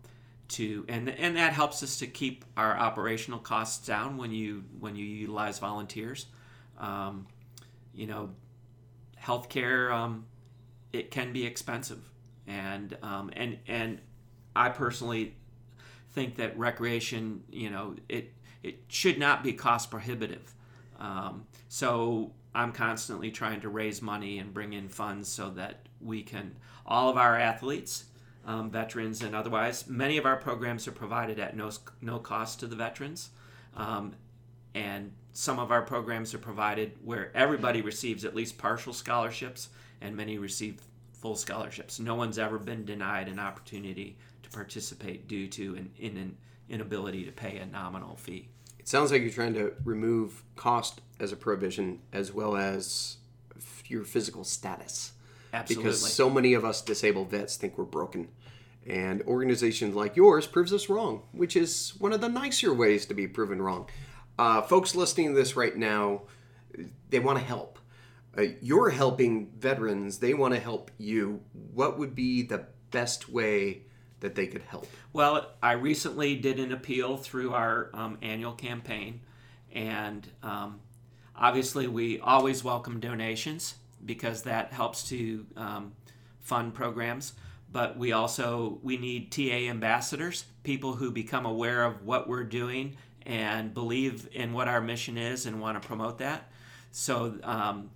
to, 0.48 0.85
and 0.88 1.09
and 1.09 1.37
that 1.37 1.55
helps 1.55 1.83
us 1.83 1.98
to 2.00 2.07
keep 2.07 2.44
our 2.57 2.76
operational 2.76 3.38
costs 3.38 3.87
down 3.87 4.18
when 4.18 4.31
you 4.31 4.64
when 4.78 4.94
you 4.94 5.07
utilize 5.07 5.59
volunteers. 5.59 6.26
Um, 6.78 7.26
you 7.94 8.07
know, 8.07 8.31
healthcare 9.22 9.90
um, 9.90 10.26
it 10.92 11.11
can 11.11 11.33
be 11.33 11.46
expensive, 11.46 12.02
and 12.46 12.96
um, 13.02 13.31
and 13.35 13.59
and 13.66 14.00
I 14.55 14.68
personally 14.68 15.37
think 16.12 16.37
that 16.37 16.57
recreation, 16.59 17.42
you 17.51 17.70
know, 17.70 17.96
it 18.09 18.33
it 18.62 18.81
should 18.88 19.18
not 19.18 19.42
be 19.42 19.53
cost 19.53 19.90
prohibitive. 19.90 20.55
Um, 20.98 21.46
so 21.68 22.33
I'm 22.55 22.72
constantly 22.72 23.31
trying 23.31 23.61
to 23.62 23.68
raise 23.68 24.01
money 24.01 24.38
and 24.38 24.55
bring 24.55 24.72
in 24.72 24.88
funds 24.88 25.29
so 25.29 25.51
that 25.51 25.88
we 26.01 26.22
can 26.22 26.57
all 26.87 27.09
of 27.09 27.16
our 27.16 27.37
athletes, 27.37 28.05
um, 28.44 28.70
veterans 28.70 29.22
and 29.22 29.35
otherwise. 29.35 29.88
Many 29.88 30.18
of 30.18 30.27
our 30.27 30.37
programs 30.37 30.87
are 30.87 30.92
provided 30.92 31.38
at 31.38 31.57
no 31.57 31.70
no 32.01 32.18
cost 32.18 32.61
to 32.61 32.66
the 32.66 32.77
veterans, 32.77 33.31
um, 33.77 34.14
and 34.75 35.12
some 35.33 35.59
of 35.59 35.70
our 35.70 35.83
programs 35.83 36.35
are 36.35 36.38
provided 36.38 36.92
where 37.03 37.33
everybody 37.35 37.81
receives 37.81 38.25
at 38.25 38.35
least 38.35 38.59
partial 38.59 38.92
scholarships, 38.92 39.70
and 40.01 40.16
many 40.16 40.38
receive 40.38 40.83
full 41.12 41.37
scholarships. 41.37 41.98
No 41.98 42.16
one's 42.16 42.38
ever 42.38 42.59
been 42.59 42.85
denied 42.85 43.29
an 43.29 43.38
opportunity 43.38 44.18
participate 44.52 45.28
due 45.28 45.48
to 45.48 45.74
an, 45.76 45.90
in 45.98 46.16
an 46.16 46.36
inability 46.68 47.24
to 47.24 47.32
pay 47.32 47.58
a 47.58 47.66
nominal 47.66 48.16
fee. 48.16 48.48
It 48.78 48.88
sounds 48.88 49.12
like 49.12 49.22
you're 49.22 49.30
trying 49.30 49.54
to 49.54 49.74
remove 49.84 50.42
cost 50.56 51.00
as 51.20 51.32
a 51.32 51.36
prohibition 51.36 52.00
as 52.12 52.32
well 52.32 52.56
as 52.56 53.18
your 53.86 54.04
physical 54.04 54.44
status. 54.44 55.12
Absolutely. 55.52 55.84
Because 55.84 56.12
so 56.12 56.30
many 56.30 56.54
of 56.54 56.64
us 56.64 56.82
disabled 56.82 57.30
vets 57.30 57.56
think 57.56 57.76
we're 57.76 57.84
broken. 57.84 58.28
And 58.86 59.22
organizations 59.22 59.94
like 59.94 60.16
yours 60.16 60.46
proves 60.46 60.72
us 60.72 60.88
wrong, 60.88 61.22
which 61.32 61.54
is 61.54 61.90
one 61.98 62.12
of 62.12 62.20
the 62.20 62.28
nicer 62.28 62.74
ways 62.74 63.06
to 63.06 63.14
be 63.14 63.28
proven 63.28 63.62
wrong. 63.62 63.88
Uh, 64.38 64.62
folks 64.62 64.96
listening 64.96 65.28
to 65.28 65.34
this 65.34 65.54
right 65.54 65.76
now, 65.76 66.22
they 67.10 67.20
want 67.20 67.38
to 67.38 67.44
help. 67.44 67.78
Uh, 68.36 68.44
you're 68.60 68.88
helping 68.88 69.50
veterans, 69.58 70.18
they 70.18 70.34
want 70.34 70.54
to 70.54 70.60
help 70.60 70.90
you. 70.98 71.42
What 71.74 71.98
would 71.98 72.14
be 72.14 72.42
the 72.42 72.66
best 72.90 73.28
way 73.28 73.82
that 74.22 74.35
they 74.35 74.46
could 74.46 74.62
help? 74.62 74.87
Well, 75.12 75.46
I 75.62 75.72
recently 75.72 76.35
did 76.37 76.58
an 76.58 76.72
appeal 76.72 77.16
through 77.16 77.52
our 77.52 77.90
um, 77.92 78.18
annual 78.22 78.52
campaign, 78.52 79.20
and 79.72 80.26
um, 80.42 80.80
obviously 81.37 81.87
we 81.87 82.18
always 82.18 82.64
welcome 82.64 82.98
donations 82.98 83.74
because 84.04 84.42
that 84.42 84.72
helps 84.72 85.08
to 85.11 85.46
um, 85.56 85.92
fund 86.40 86.74
programs. 86.74 87.35
But 87.70 87.96
we 87.96 88.12
also 88.12 88.78
we 88.82 88.96
need 88.96 89.32
TA 89.32 89.70
ambassadors, 89.70 90.44
people 90.62 90.94
who 90.94 91.11
become 91.11 91.46
aware 91.46 91.85
of 91.85 92.04
what 92.04 92.28
we're 92.28 92.44
doing 92.44 92.96
and 93.24 93.72
believe 93.72 94.28
in 94.32 94.52
what 94.52 94.68
our 94.68 94.80
mission 94.80 95.16
is 95.16 95.46
and 95.46 95.61
want 95.61 95.80
to 95.80 95.87
promote 95.87 96.18
that. 96.18 96.50
So 96.90 97.38
um, 97.42 97.90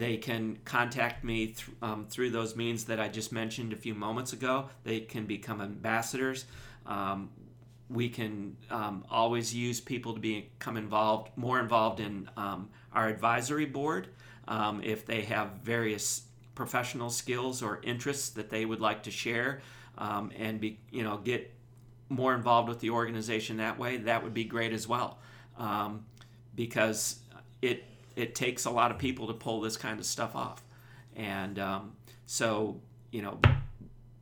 they 0.00 0.16
can 0.16 0.58
contact 0.64 1.22
me 1.22 1.48
th- 1.48 1.68
um, 1.82 2.06
through 2.08 2.30
those 2.30 2.56
means 2.56 2.86
that 2.86 2.98
I 2.98 3.08
just 3.08 3.32
mentioned 3.32 3.74
a 3.74 3.76
few 3.76 3.94
moments 3.94 4.32
ago. 4.32 4.70
They 4.82 5.00
can 5.00 5.26
become 5.26 5.60
ambassadors. 5.60 6.46
Um, 6.86 7.28
we 7.90 8.08
can 8.08 8.56
um, 8.70 9.04
always 9.10 9.54
use 9.54 9.78
people 9.78 10.14
to 10.14 10.20
become 10.20 10.78
involved, 10.78 11.30
more 11.36 11.60
involved 11.60 12.00
in 12.00 12.30
um, 12.38 12.70
our 12.94 13.08
advisory 13.08 13.66
board 13.66 14.08
um, 14.48 14.80
if 14.82 15.04
they 15.04 15.20
have 15.20 15.48
various 15.62 16.22
professional 16.54 17.10
skills 17.10 17.62
or 17.62 17.80
interests 17.82 18.30
that 18.30 18.48
they 18.48 18.64
would 18.64 18.80
like 18.80 19.02
to 19.02 19.10
share 19.10 19.60
um, 19.98 20.32
and 20.34 20.60
be, 20.60 20.80
you 20.90 21.02
know, 21.02 21.18
get 21.18 21.52
more 22.08 22.34
involved 22.34 22.70
with 22.70 22.80
the 22.80 22.88
organization 22.88 23.58
that 23.58 23.78
way. 23.78 23.98
That 23.98 24.22
would 24.22 24.32
be 24.32 24.44
great 24.44 24.72
as 24.72 24.88
well, 24.88 25.18
because 26.54 27.20
it 27.60 27.84
it 28.16 28.34
takes 28.34 28.64
a 28.64 28.70
lot 28.70 28.90
of 28.90 28.98
people 28.98 29.26
to 29.28 29.34
pull 29.34 29.60
this 29.60 29.76
kind 29.76 29.98
of 29.98 30.06
stuff 30.06 30.34
off. 30.34 30.62
And 31.16 31.58
um, 31.58 31.92
so, 32.26 32.80
you 33.10 33.22
know, 33.22 33.38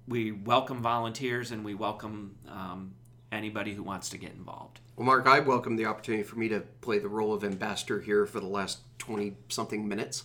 we 0.07 0.33
welcome 0.33 0.83
volunteers 0.83 1.51
and 1.51 1.65
we 1.65 1.75
welcome 1.75 2.37
um, 2.49 2.95
anybody 3.31 3.75
who 3.75 3.83
wants 3.83 4.09
to 4.11 4.19
get 4.19 4.33
involved. 4.33 4.81
Well, 4.97 5.07
Mark, 5.07 5.27
I 5.27 5.41
welcome 5.41 5.77
the 5.77 5.87
opportunity 5.87 6.25
for 6.25 6.37
me 6.37 6.49
to 6.49 6.61
play 6.81 6.99
the 6.99 7.09
role 7.09 7.33
of 7.33 7.45
ambassador 7.45 8.01
here 8.01 8.27
for 8.27 8.41
the 8.41 8.47
last 8.47 8.79
20 8.99 9.37
something 9.49 9.87
minutes. 9.87 10.25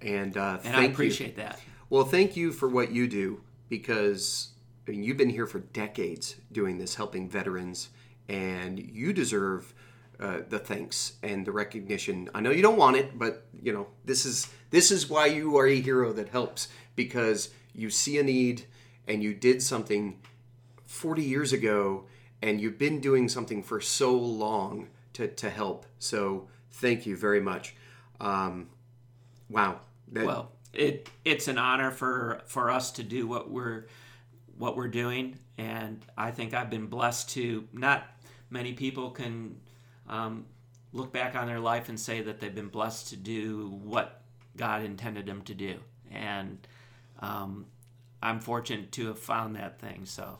And, 0.00 0.36
uh, 0.36 0.58
and 0.64 0.76
I 0.76 0.84
appreciate 0.84 1.36
you. 1.36 1.42
that. 1.42 1.60
Well, 1.90 2.04
thank 2.04 2.36
you 2.36 2.52
for 2.52 2.68
what 2.68 2.92
you 2.92 3.08
do 3.08 3.40
because 3.68 4.52
I 4.86 4.90
mean, 4.90 5.02
you've 5.02 5.16
been 5.16 5.30
here 5.30 5.46
for 5.46 5.60
decades 5.60 6.36
doing 6.50 6.78
this, 6.78 6.94
helping 6.94 7.28
veterans, 7.28 7.90
and 8.28 8.78
you 8.78 9.12
deserve 9.12 9.74
uh, 10.22 10.42
the 10.48 10.58
thanks 10.58 11.14
and 11.24 11.44
the 11.44 11.50
recognition. 11.50 12.30
I 12.32 12.40
know 12.40 12.52
you 12.52 12.62
don't 12.62 12.78
want 12.78 12.96
it, 12.96 13.18
but 13.18 13.44
you 13.60 13.72
know 13.72 13.88
this 14.04 14.24
is 14.24 14.48
this 14.70 14.92
is 14.92 15.10
why 15.10 15.26
you 15.26 15.56
are 15.58 15.66
a 15.66 15.80
hero 15.80 16.12
that 16.12 16.28
helps 16.28 16.68
because 16.94 17.50
you 17.74 17.90
see 17.90 18.18
a 18.18 18.22
need 18.22 18.64
and 19.08 19.20
you 19.20 19.34
did 19.34 19.60
something 19.60 20.20
40 20.84 21.22
years 21.22 21.52
ago 21.52 22.04
and 22.40 22.60
you've 22.60 22.78
been 22.78 23.00
doing 23.00 23.28
something 23.28 23.64
for 23.64 23.80
so 23.80 24.14
long 24.14 24.88
to, 25.14 25.26
to 25.26 25.50
help. 25.50 25.86
So 25.98 26.48
thank 26.70 27.04
you 27.04 27.16
very 27.16 27.40
much. 27.40 27.74
Um, 28.20 28.68
wow. 29.48 29.80
That, 30.12 30.24
well, 30.24 30.52
it 30.72 31.10
it's 31.24 31.48
an 31.48 31.58
honor 31.58 31.90
for 31.90 32.42
for 32.46 32.70
us 32.70 32.92
to 32.92 33.02
do 33.02 33.26
what 33.26 33.50
we're 33.50 33.86
what 34.56 34.76
we're 34.76 34.86
doing, 34.88 35.36
and 35.58 36.04
I 36.16 36.30
think 36.30 36.54
I've 36.54 36.70
been 36.70 36.86
blessed 36.86 37.30
to. 37.30 37.66
Not 37.72 38.04
many 38.50 38.74
people 38.74 39.10
can 39.10 39.56
um, 40.08 40.46
look 40.92 41.12
back 41.12 41.34
on 41.34 41.46
their 41.46 41.60
life 41.60 41.88
and 41.88 41.98
say 41.98 42.22
that 42.22 42.40
they've 42.40 42.54
been 42.54 42.68
blessed 42.68 43.08
to 43.08 43.16
do 43.16 43.80
what 43.82 44.22
God 44.56 44.82
intended 44.82 45.26
them 45.26 45.42
to 45.42 45.54
do, 45.54 45.78
and 46.10 46.58
um, 47.20 47.66
I'm 48.22 48.40
fortunate 48.40 48.92
to 48.92 49.06
have 49.08 49.18
found 49.18 49.56
that 49.56 49.80
thing. 49.80 50.04
So, 50.04 50.38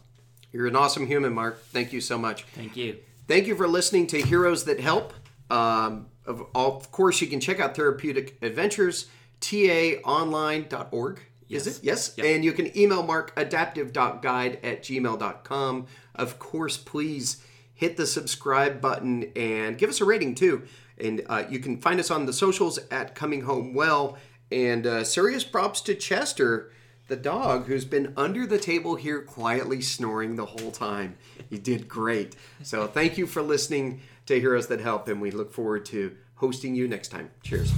you're 0.52 0.66
an 0.66 0.76
awesome 0.76 1.06
human, 1.06 1.32
Mark. 1.32 1.62
Thank 1.66 1.92
you 1.92 2.00
so 2.00 2.18
much. 2.18 2.44
Thank 2.54 2.76
you. 2.76 2.98
Thank 3.26 3.46
you 3.46 3.56
for 3.56 3.66
listening 3.66 4.06
to 4.08 4.20
Heroes 4.20 4.64
That 4.64 4.80
Help. 4.80 5.14
Um, 5.48 6.06
of, 6.26 6.46
of 6.54 6.90
course, 6.92 7.20
you 7.20 7.26
can 7.26 7.40
check 7.40 7.60
out 7.60 7.74
Therapeutic 7.74 8.38
Adventures 8.42 9.08
taonline.org. 9.42 11.20
Is 11.50 11.66
it? 11.66 11.80
Yes. 11.82 12.14
Yep. 12.16 12.26
And 12.26 12.44
you 12.44 12.52
can 12.52 12.76
email 12.76 13.02
mark 13.02 13.32
adaptive.guide 13.36 14.60
at 14.62 14.82
gmail.com. 14.82 15.86
Of 16.14 16.38
course, 16.38 16.78
please 16.78 17.44
hit 17.82 17.96
the 17.96 18.06
subscribe 18.06 18.80
button 18.80 19.24
and 19.34 19.76
give 19.76 19.90
us 19.90 20.00
a 20.00 20.04
rating 20.04 20.36
too. 20.36 20.62
And 20.98 21.20
uh, 21.28 21.42
you 21.50 21.58
can 21.58 21.80
find 21.80 21.98
us 21.98 22.12
on 22.12 22.26
the 22.26 22.32
socials 22.32 22.78
at 22.92 23.16
Coming 23.16 23.40
Home 23.40 23.74
Well. 23.74 24.16
And 24.52 24.86
uh, 24.86 25.02
serious 25.02 25.42
props 25.42 25.80
to 25.80 25.96
Chester, 25.96 26.70
the 27.08 27.16
dog, 27.16 27.66
who's 27.66 27.84
been 27.84 28.12
under 28.16 28.46
the 28.46 28.58
table 28.58 28.94
here 28.94 29.20
quietly 29.20 29.80
snoring 29.80 30.36
the 30.36 30.46
whole 30.46 30.70
time. 30.70 31.16
He 31.50 31.58
did 31.58 31.88
great. 31.88 32.36
So 32.62 32.86
thank 32.86 33.18
you 33.18 33.26
for 33.26 33.42
listening 33.42 34.00
to 34.26 34.38
Heroes 34.38 34.68
That 34.68 34.80
Help, 34.80 35.08
and 35.08 35.20
we 35.20 35.32
look 35.32 35.52
forward 35.52 35.84
to 35.86 36.14
hosting 36.36 36.76
you 36.76 36.86
next 36.86 37.08
time. 37.08 37.32
Cheers. 37.42 37.72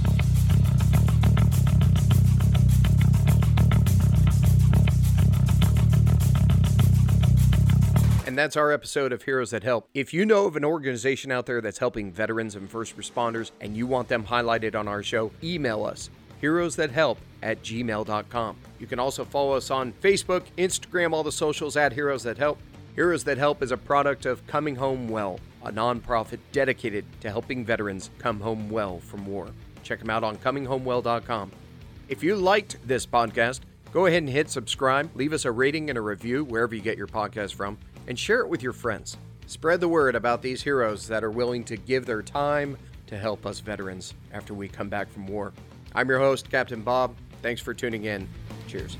And 8.35 8.39
that's 8.41 8.57
our 8.57 8.69
episode 8.73 9.13
of 9.13 9.23
Heroes 9.23 9.51
That 9.51 9.63
Help. 9.63 9.87
If 9.93 10.13
you 10.13 10.25
know 10.25 10.45
of 10.45 10.57
an 10.57 10.65
organization 10.65 11.31
out 11.31 11.45
there 11.45 11.61
that's 11.61 11.77
helping 11.77 12.11
veterans 12.11 12.57
and 12.57 12.69
first 12.69 12.97
responders 12.97 13.51
and 13.61 13.77
you 13.77 13.87
want 13.87 14.09
them 14.09 14.25
highlighted 14.25 14.75
on 14.75 14.89
our 14.89 15.01
show, 15.01 15.31
email 15.41 15.85
us 15.85 16.09
heroesthathelp 16.41 17.15
at 17.41 17.63
gmail.com. 17.63 18.57
You 18.77 18.87
can 18.87 18.99
also 18.99 19.23
follow 19.23 19.53
us 19.53 19.71
on 19.71 19.93
Facebook, 20.03 20.43
Instagram, 20.57 21.13
all 21.13 21.23
the 21.23 21.31
socials 21.31 21.77
at 21.77 21.93
Heroes 21.93 22.23
That 22.23 22.37
Help. 22.37 22.59
Heroes 22.95 23.23
That 23.23 23.37
Help 23.37 23.63
is 23.63 23.71
a 23.71 23.77
product 23.77 24.25
of 24.25 24.45
Coming 24.47 24.75
Home 24.75 25.07
Well, 25.07 25.39
a 25.63 25.71
nonprofit 25.71 26.39
dedicated 26.51 27.05
to 27.21 27.29
helping 27.29 27.63
veterans 27.63 28.09
come 28.19 28.41
home 28.41 28.69
well 28.69 28.99
from 28.99 29.25
war. 29.25 29.47
Check 29.81 29.99
them 29.99 30.09
out 30.09 30.25
on 30.25 30.35
cominghomewell.com. 30.39 31.53
If 32.09 32.21
you 32.21 32.35
liked 32.35 32.85
this 32.85 33.05
podcast, 33.05 33.61
go 33.93 34.07
ahead 34.07 34.23
and 34.23 34.29
hit 34.29 34.49
subscribe, 34.49 35.09
leave 35.15 35.31
us 35.31 35.45
a 35.45 35.51
rating 35.53 35.89
and 35.89 35.97
a 35.97 36.01
review 36.01 36.43
wherever 36.43 36.75
you 36.75 36.81
get 36.81 36.97
your 36.97 37.07
podcast 37.07 37.53
from 37.53 37.77
and 38.07 38.17
share 38.17 38.39
it 38.39 38.49
with 38.49 38.63
your 38.63 38.73
friends. 38.73 39.17
Spread 39.47 39.79
the 39.79 39.87
word 39.87 40.15
about 40.15 40.41
these 40.41 40.61
heroes 40.61 41.07
that 41.07 41.23
are 41.23 41.31
willing 41.31 41.63
to 41.65 41.77
give 41.77 42.05
their 42.05 42.21
time 42.21 42.77
to 43.07 43.17
help 43.17 43.45
us 43.45 43.59
veterans 43.59 44.13
after 44.33 44.53
we 44.53 44.67
come 44.67 44.89
back 44.89 45.09
from 45.11 45.27
war. 45.27 45.53
I'm 45.93 46.09
your 46.09 46.19
host, 46.19 46.49
Captain 46.49 46.81
Bob. 46.81 47.15
Thanks 47.41 47.61
for 47.61 47.73
tuning 47.73 48.05
in. 48.05 48.27
Cheers. 48.67 48.97